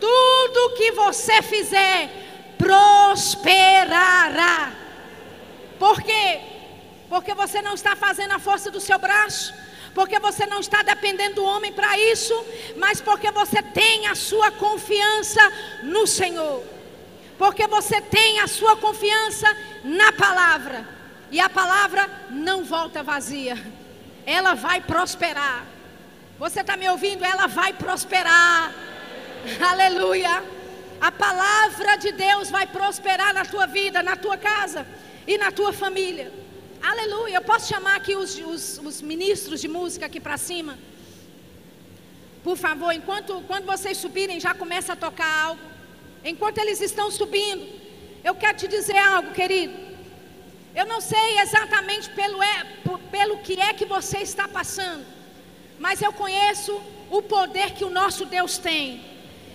Tudo 0.00 0.74
que 0.76 0.92
você 0.92 1.42
fizer 1.42 2.08
prosperará. 2.56 4.72
Por 5.78 6.02
quê? 6.02 6.40
Porque 7.08 7.34
você 7.34 7.62
não 7.62 7.74
está 7.74 7.96
fazendo 7.96 8.32
a 8.32 8.38
força 8.38 8.70
do 8.70 8.80
seu 8.80 8.98
braço, 8.98 9.54
porque 9.94 10.18
você 10.18 10.46
não 10.46 10.60
está 10.60 10.82
dependendo 10.82 11.36
do 11.36 11.44
homem 11.44 11.72
para 11.72 11.98
isso, 11.98 12.34
mas 12.76 13.00
porque 13.00 13.30
você 13.30 13.62
tem 13.62 14.06
a 14.06 14.14
sua 14.14 14.50
confiança 14.50 15.40
no 15.82 16.06
Senhor. 16.06 16.77
Porque 17.38 17.66
você 17.68 18.00
tem 18.00 18.40
a 18.40 18.48
sua 18.48 18.76
confiança 18.76 19.46
na 19.84 20.12
palavra. 20.12 20.86
E 21.30 21.38
a 21.40 21.48
palavra 21.48 22.10
não 22.30 22.64
volta 22.64 23.02
vazia. 23.02 23.56
Ela 24.26 24.54
vai 24.54 24.80
prosperar. 24.80 25.64
Você 26.38 26.60
está 26.60 26.76
me 26.76 26.88
ouvindo? 26.88 27.24
Ela 27.24 27.46
vai 27.46 27.72
prosperar. 27.72 28.74
Aleluia. 29.70 30.42
A 31.00 31.12
palavra 31.12 31.96
de 31.96 32.10
Deus 32.10 32.50
vai 32.50 32.66
prosperar 32.66 33.32
na 33.32 33.44
tua 33.44 33.66
vida, 33.66 34.02
na 34.02 34.16
tua 34.16 34.36
casa 34.36 34.84
e 35.26 35.38
na 35.38 35.52
tua 35.52 35.72
família. 35.72 36.32
Aleluia. 36.82 37.36
Eu 37.36 37.42
posso 37.42 37.68
chamar 37.68 37.96
aqui 37.96 38.16
os, 38.16 38.36
os, 38.38 38.78
os 38.78 39.00
ministros 39.00 39.60
de 39.60 39.68
música 39.68 40.06
aqui 40.06 40.18
para 40.18 40.36
cima? 40.36 40.76
Por 42.42 42.56
favor, 42.56 42.92
enquanto 42.92 43.42
quando 43.46 43.66
vocês 43.66 43.96
subirem, 43.98 44.40
já 44.40 44.54
começa 44.54 44.94
a 44.94 44.96
tocar 44.96 45.44
algo. 45.44 45.77
Enquanto 46.24 46.58
eles 46.58 46.80
estão 46.80 47.10
subindo, 47.10 47.66
eu 48.24 48.34
quero 48.34 48.58
te 48.58 48.68
dizer 48.68 48.96
algo, 48.96 49.32
querido. 49.32 49.74
Eu 50.74 50.86
não 50.86 51.00
sei 51.00 51.40
exatamente 51.40 52.10
pelo, 52.10 52.42
é, 52.42 52.66
pelo 53.10 53.38
que 53.38 53.60
é 53.60 53.72
que 53.72 53.84
você 53.84 54.18
está 54.18 54.46
passando, 54.46 55.04
mas 55.78 56.02
eu 56.02 56.12
conheço 56.12 56.80
o 57.10 57.22
poder 57.22 57.72
que 57.72 57.84
o 57.84 57.90
nosso 57.90 58.24
Deus 58.24 58.58
tem. 58.58 59.02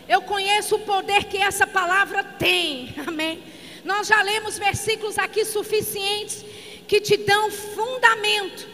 Eu 0.07 0.21
conheço 0.21 0.75
o 0.75 0.79
poder 0.79 1.25
que 1.25 1.37
essa 1.37 1.65
palavra 1.65 2.23
tem. 2.23 2.93
Amém. 3.07 3.41
Nós 3.85 4.07
já 4.07 4.21
lemos 4.21 4.57
versículos 4.57 5.17
aqui 5.17 5.45
suficientes 5.45 6.43
que 6.87 6.99
te 6.99 7.17
dão 7.17 7.51
fundamento 7.51 8.67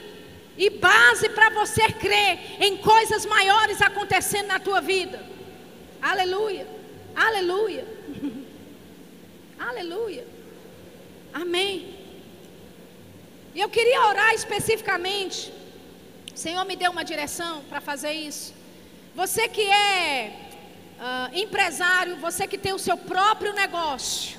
e 0.58 0.70
base 0.70 1.30
para 1.30 1.50
você 1.50 1.92
crer 1.92 2.58
em 2.60 2.78
coisas 2.78 3.26
maiores 3.26 3.82
acontecendo 3.82 4.48
na 4.48 4.60
tua 4.60 4.82
vida. 4.82 5.24
Aleluia. 6.02 6.79
Aleluia. 7.28 7.86
Aleluia. 9.70 10.26
Amém. 11.34 11.74
E 13.54 13.60
eu 13.60 13.70
queria 13.70 14.08
orar 14.08 14.34
especificamente. 14.34 15.52
O 16.34 16.38
Senhor 16.38 16.64
me 16.64 16.78
deu 16.78 16.92
uma 16.92 17.04
direção 17.04 17.62
para 17.70 17.82
fazer 17.82 18.14
isso. 18.14 18.54
Você 19.14 19.50
que 19.50 19.66
é 19.70 20.32
uh, 21.00 21.38
empresário, 21.38 22.16
você 22.18 22.48
que 22.48 22.58
tem 22.58 22.72
o 22.72 22.80
seu 22.80 22.96
próprio 22.96 23.54
negócio, 23.54 24.38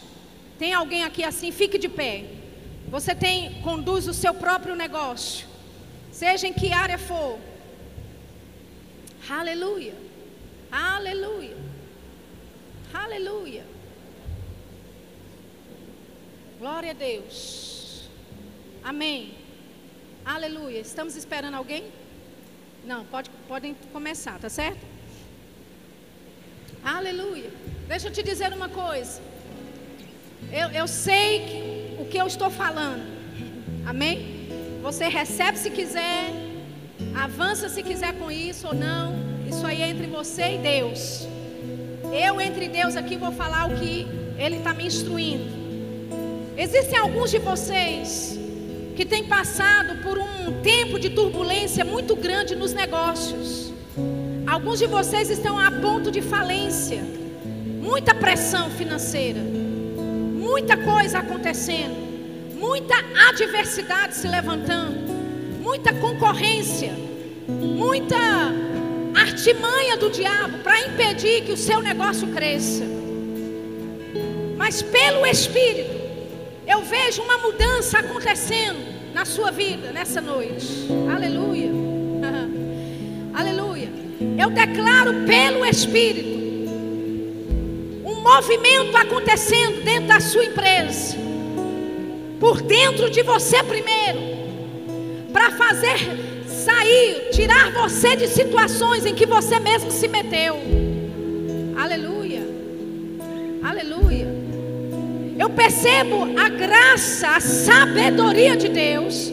tem 0.58 0.72
alguém 0.72 1.02
aqui 1.04 1.22
assim, 1.22 1.52
fique 1.52 1.76
de 1.76 1.88
pé. 1.88 2.24
Você 2.88 3.14
tem, 3.14 3.60
conduz 3.60 4.08
o 4.08 4.14
seu 4.14 4.32
próprio 4.32 4.74
negócio, 4.74 5.46
seja 6.10 6.46
em 6.48 6.54
que 6.54 6.72
área 6.72 6.98
for. 6.98 7.38
Aleluia, 9.28 9.94
aleluia, 10.72 11.56
aleluia. 12.92 13.64
Glória 16.58 16.90
a 16.90 16.94
Deus. 16.94 18.08
Amém. 18.84 19.34
Aleluia. 20.24 20.78
Estamos 20.80 21.16
esperando 21.16 21.54
alguém? 21.54 21.84
Não, 22.84 23.04
pode, 23.04 23.30
podem 23.48 23.74
começar, 23.92 24.38
tá 24.38 24.48
certo? 24.48 24.84
Aleluia. 26.84 27.50
Deixa 27.88 28.08
eu 28.08 28.12
te 28.12 28.22
dizer 28.22 28.52
uma 28.52 28.68
coisa. 28.68 29.20
Eu, 30.52 30.68
eu 30.70 30.88
sei 30.88 31.40
que, 31.40 32.02
o 32.02 32.06
que 32.06 32.18
eu 32.18 32.26
estou 32.26 32.50
falando. 32.50 33.02
Amém? 33.86 34.48
Você 34.82 35.08
recebe 35.08 35.58
se 35.58 35.70
quiser, 35.70 36.30
avança 37.14 37.68
se 37.68 37.82
quiser 37.82 38.14
com 38.18 38.30
isso 38.30 38.66
ou 38.66 38.74
não. 38.74 39.14
Isso 39.48 39.66
aí 39.66 39.82
é 39.82 39.88
entre 39.88 40.06
você 40.06 40.54
e 40.54 40.58
Deus. 40.58 41.26
Eu, 42.12 42.40
entre 42.40 42.68
Deus, 42.68 42.96
aqui 42.96 43.16
vou 43.16 43.30
falar 43.30 43.68
o 43.68 43.76
que 43.76 44.06
Ele 44.36 44.56
está 44.56 44.74
me 44.74 44.86
instruindo. 44.86 45.44
Existem 46.56 46.98
alguns 46.98 47.30
de 47.30 47.38
vocês 47.38 48.38
que 48.96 49.04
têm 49.04 49.24
passado 49.24 50.02
por 50.02 50.18
um 50.18 50.60
tempo 50.60 50.98
de 50.98 51.10
turbulência 51.10 51.84
muito 51.84 52.16
grande 52.16 52.56
nos 52.56 52.72
negócios. 52.72 53.72
Alguns 54.46 54.80
de 54.80 54.86
vocês 54.86 55.30
estão 55.30 55.58
a 55.58 55.70
ponto 55.70 56.10
de 56.10 56.20
falência, 56.20 57.00
muita 57.80 58.12
pressão 58.12 58.68
financeira, 58.70 59.40
muita 59.40 60.76
coisa 60.76 61.20
acontecendo, 61.20 61.96
muita 62.58 62.96
adversidade 63.28 64.16
se 64.16 64.26
levantando, 64.26 64.98
muita 65.62 65.94
concorrência, 65.94 66.92
muita 67.48 68.16
artimanha 69.14 69.96
do 69.96 70.10
diabo 70.10 70.58
para 70.58 70.80
impedir 70.80 71.42
que 71.44 71.52
o 71.52 71.56
seu 71.56 71.80
negócio 71.80 72.28
cresça. 72.28 72.84
Mas 74.56 74.82
pelo 74.82 75.26
Espírito, 75.26 76.00
eu 76.66 76.82
vejo 76.82 77.22
uma 77.22 77.38
mudança 77.38 77.98
acontecendo 77.98 78.78
na 79.12 79.24
sua 79.24 79.50
vida 79.50 79.92
nessa 79.92 80.20
noite. 80.20 80.86
Aleluia. 81.12 81.70
Aleluia. 83.34 83.88
Eu 84.38 84.50
declaro 84.50 85.26
pelo 85.26 85.64
Espírito 85.64 86.40
um 88.04 88.22
movimento 88.22 88.96
acontecendo 88.96 89.82
dentro 89.82 90.08
da 90.08 90.20
sua 90.20 90.44
empresa, 90.44 91.16
por 92.38 92.60
dentro 92.60 93.08
de 93.08 93.22
você 93.22 93.62
primeiro, 93.62 94.20
para 95.32 95.50
fazer 95.52 96.29
sair, 96.64 97.30
tirar 97.32 97.72
você 97.72 98.16
de 98.16 98.28
situações 98.28 99.06
em 99.06 99.14
que 99.14 99.26
você 99.26 99.58
mesmo 99.58 99.90
se 99.90 100.06
meteu. 100.08 100.58
Aleluia, 101.76 102.42
aleluia. 103.62 104.28
Eu 105.38 105.48
percebo 105.50 106.38
a 106.38 106.48
graça, 106.48 107.28
a 107.28 107.40
sabedoria 107.40 108.56
de 108.56 108.68
Deus 108.68 109.32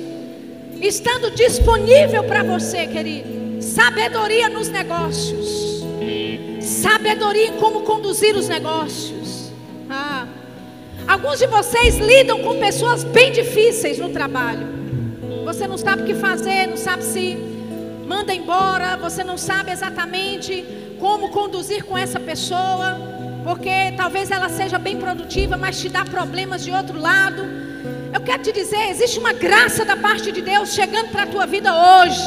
estando 0.82 1.32
disponível 1.32 2.24
para 2.24 2.44
você, 2.44 2.88
querido. 2.88 3.62
Sabedoria 3.62 4.48
nos 4.48 4.70
negócios. 4.70 5.84
Sabedoria 6.62 7.48
em 7.48 7.54
como 7.54 7.82
conduzir 7.82 8.36
os 8.36 8.48
negócios. 8.48 9.52
Ah. 9.90 10.28
Alguns 11.08 11.40
de 11.40 11.48
vocês 11.48 11.98
lidam 11.98 12.42
com 12.42 12.60
pessoas 12.60 13.04
bem 13.04 13.32
difíceis 13.32 13.98
no 13.98 14.10
trabalho. 14.10 14.87
Você 15.58 15.66
não 15.66 15.76
sabe 15.76 16.04
o 16.04 16.06
que 16.06 16.14
fazer, 16.14 16.68
não 16.68 16.78
sabe 16.78 17.04
se 17.04 17.36
manda 18.06 18.32
embora, 18.32 18.96
você 18.96 19.24
não 19.24 19.40
sabe 19.40 19.72
exatamente 19.72 20.64
como 21.00 21.30
conduzir 21.30 21.84
com 21.84 21.98
essa 21.98 22.20
pessoa, 22.20 22.96
porque 23.44 23.92
talvez 23.98 24.30
ela 24.30 24.50
seja 24.50 24.78
bem 24.78 24.98
produtiva, 24.98 25.58
mas 25.58 25.82
te 25.82 25.90
dá 25.90 26.06
problemas 26.06 26.64
de 26.64 26.72
outro 26.72 27.00
lado. 27.00 27.42
Eu 28.14 28.22
quero 28.22 28.44
te 28.44 28.52
dizer, 28.52 28.92
existe 28.92 29.18
uma 29.18 29.34
graça 29.34 29.84
da 29.84 29.98
parte 29.98 30.32
de 30.32 30.44
Deus 30.44 30.74
chegando 30.76 31.10
para 31.10 31.24
a 31.24 31.28
tua 31.28 31.48
vida 31.48 31.74
hoje 31.74 32.22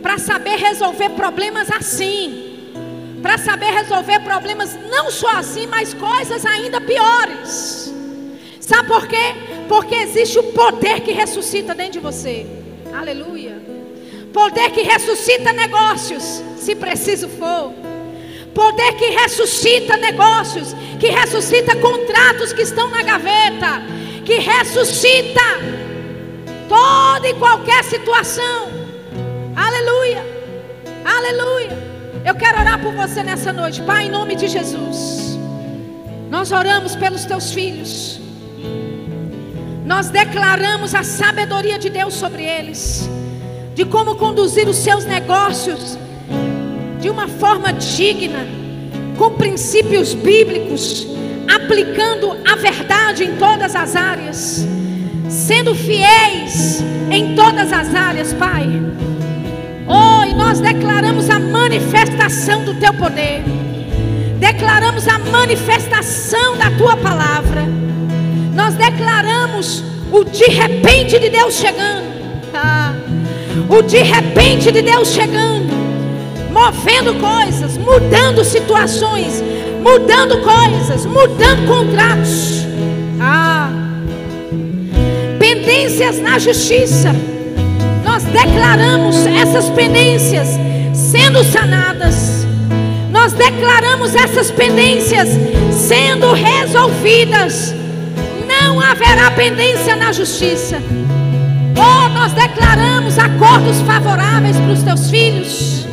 para 0.00 0.16
saber 0.16 0.56
resolver 0.56 1.10
problemas 1.10 1.70
assim, 1.70 2.70
para 3.20 3.36
saber 3.36 3.70
resolver 3.70 4.20
problemas 4.20 4.74
não 4.90 5.10
só 5.10 5.28
assim, 5.36 5.66
mas 5.66 5.92
coisas 5.92 6.46
ainda 6.46 6.80
piores. 6.80 7.92
Sabe 8.60 8.88
por 8.88 9.06
quê? 9.06 9.53
Porque 9.68 9.94
existe 9.94 10.38
o 10.38 10.42
poder 10.44 11.00
que 11.00 11.12
ressuscita 11.12 11.74
dentro 11.74 11.94
de 11.94 12.00
você. 12.00 12.46
Aleluia. 12.92 13.60
Poder 14.32 14.70
que 14.70 14.82
ressuscita 14.82 15.52
negócios, 15.52 16.42
se 16.56 16.74
preciso 16.74 17.28
for. 17.28 17.72
Poder 18.52 18.94
que 18.94 19.06
ressuscita 19.06 19.96
negócios, 19.96 20.74
que 21.00 21.08
ressuscita 21.08 21.76
contratos 21.76 22.52
que 22.52 22.62
estão 22.62 22.88
na 22.88 23.02
gaveta, 23.02 23.82
que 24.24 24.34
ressuscita 24.38 25.42
toda 26.68 27.28
e 27.28 27.34
qualquer 27.34 27.82
situação 27.84 28.84
Aleluia. 29.56 30.24
Aleluia. 31.04 31.78
Eu 32.24 32.34
quero 32.34 32.58
orar 32.58 32.80
por 32.82 32.92
você 32.92 33.22
nessa 33.22 33.52
noite, 33.52 33.80
Pai, 33.82 34.06
em 34.06 34.10
nome 34.10 34.34
de 34.34 34.48
Jesus. 34.48 35.38
Nós 36.28 36.50
oramos 36.50 36.96
pelos 36.96 37.24
teus 37.24 37.52
filhos. 37.52 38.20
Nós 39.84 40.08
declaramos 40.08 40.94
a 40.94 41.02
sabedoria 41.02 41.78
de 41.78 41.90
Deus 41.90 42.14
sobre 42.14 42.42
eles, 42.42 43.08
de 43.74 43.84
como 43.84 44.16
conduzir 44.16 44.66
os 44.66 44.76
seus 44.76 45.04
negócios 45.04 45.98
de 47.00 47.10
uma 47.10 47.28
forma 47.28 47.70
digna, 47.70 48.46
com 49.18 49.32
princípios 49.32 50.14
bíblicos, 50.14 51.06
aplicando 51.54 52.34
a 52.50 52.56
verdade 52.56 53.24
em 53.24 53.36
todas 53.36 53.76
as 53.76 53.94
áreas, 53.94 54.66
sendo 55.28 55.74
fiéis 55.74 56.82
em 57.10 57.34
todas 57.34 57.70
as 57.70 57.94
áreas, 57.94 58.32
Pai. 58.32 58.66
Oh, 59.86 60.24
e 60.24 60.32
nós 60.32 60.60
declaramos 60.60 61.28
a 61.28 61.38
manifestação 61.38 62.64
do 62.64 62.74
teu 62.76 62.94
poder, 62.94 63.44
declaramos 64.40 65.06
a 65.06 65.18
manifestação 65.18 66.56
da 66.56 66.70
tua 66.70 66.96
palavra, 66.96 67.68
nós 68.54 68.74
declaramos 68.74 69.82
o 70.10 70.24
de 70.24 70.44
repente 70.44 71.18
de 71.18 71.28
Deus 71.28 71.54
chegando, 71.54 72.06
ah, 72.54 72.94
o 73.68 73.82
de 73.82 73.98
repente 73.98 74.70
de 74.70 74.82
Deus 74.82 75.08
chegando 75.08 75.84
movendo 76.54 77.14
coisas, 77.20 77.76
mudando 77.76 78.44
situações, 78.44 79.42
mudando 79.82 80.40
coisas, 80.40 81.04
mudando 81.04 81.66
contratos. 81.66 82.64
Ah, 83.20 83.70
pendências 85.40 86.20
na 86.20 86.38
justiça. 86.38 87.10
Nós 88.04 88.22
declaramos 88.22 89.26
essas 89.26 89.68
pendências 89.70 90.48
sendo 90.94 91.42
sanadas. 91.42 92.46
Nós 93.10 93.32
declaramos 93.32 94.14
essas 94.14 94.52
pendências 94.52 95.28
sendo 95.72 96.32
resolvidas. 96.32 97.74
Não 98.64 98.80
haverá 98.80 99.30
pendência 99.30 99.94
na 99.94 100.10
justiça. 100.10 100.82
Oh, 101.76 102.08
nós 102.08 102.32
declaramos 102.32 103.18
acordos 103.18 103.82
favoráveis 103.82 104.56
para 104.56 104.72
os 104.72 104.82
teus 104.82 105.10
filhos. 105.10 105.86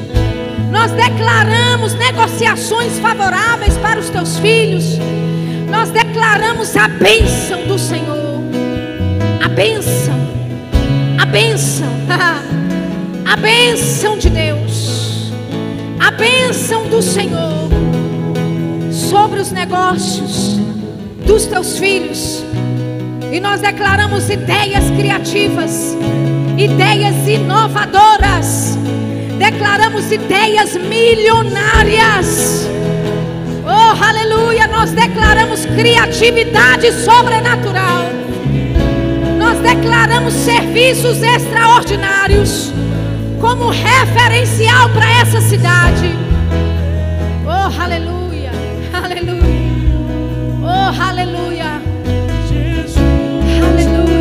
Nós 0.72 0.90
declaramos 0.92 1.94
negociações 1.96 2.98
favoráveis 3.00 3.78
para 3.78 4.00
os 4.00 4.10
teus 4.10 4.40
filhos. 4.40 4.98
Nós 5.70 5.90
declaramos 5.90 6.78
a 6.78 6.88
bênção 6.88 7.68
do 7.68 7.78
Senhor. 7.78 8.42
A 9.44 9.50
bênção. 9.50 10.16
A 11.20 11.26
bênção. 11.26 11.88
A 13.30 13.36
bênção 13.36 14.18
de 14.18 14.30
Deus. 14.30 15.34
A 16.00 16.10
bênção 16.10 16.88
do 16.88 17.02
Senhor 17.02 17.70
sobre 18.92 19.42
os 19.42 19.52
negócios 19.52 20.62
dos 21.26 21.46
teus 21.46 21.78
filhos. 21.78 22.44
E 23.32 23.40
nós 23.40 23.62
declaramos 23.62 24.30
ideias 24.30 24.90
criativas, 24.92 25.96
ideias 26.58 27.28
inovadoras 27.28 28.78
declaramos 29.42 30.12
ideias 30.12 30.76
milionárias. 30.76 32.68
Oh, 33.66 34.04
aleluia! 34.04 34.68
Nós 34.68 34.92
declaramos 34.92 35.66
criatividade 35.66 36.92
sobrenatural. 37.04 38.06
Nós 39.40 39.58
declaramos 39.60 40.34
serviços 40.34 41.24
extraordinários 41.24 42.72
como 43.40 43.70
referencial 43.70 44.90
para 44.90 45.12
essa 45.20 45.42
cidade. 45.42 46.16
Oh, 47.48 47.82
aleluia! 47.82 48.21
Aleluia! 51.00 51.82
Oh, 52.06 52.52
aleluia! 52.52 53.00
Aleluia! 53.64 54.21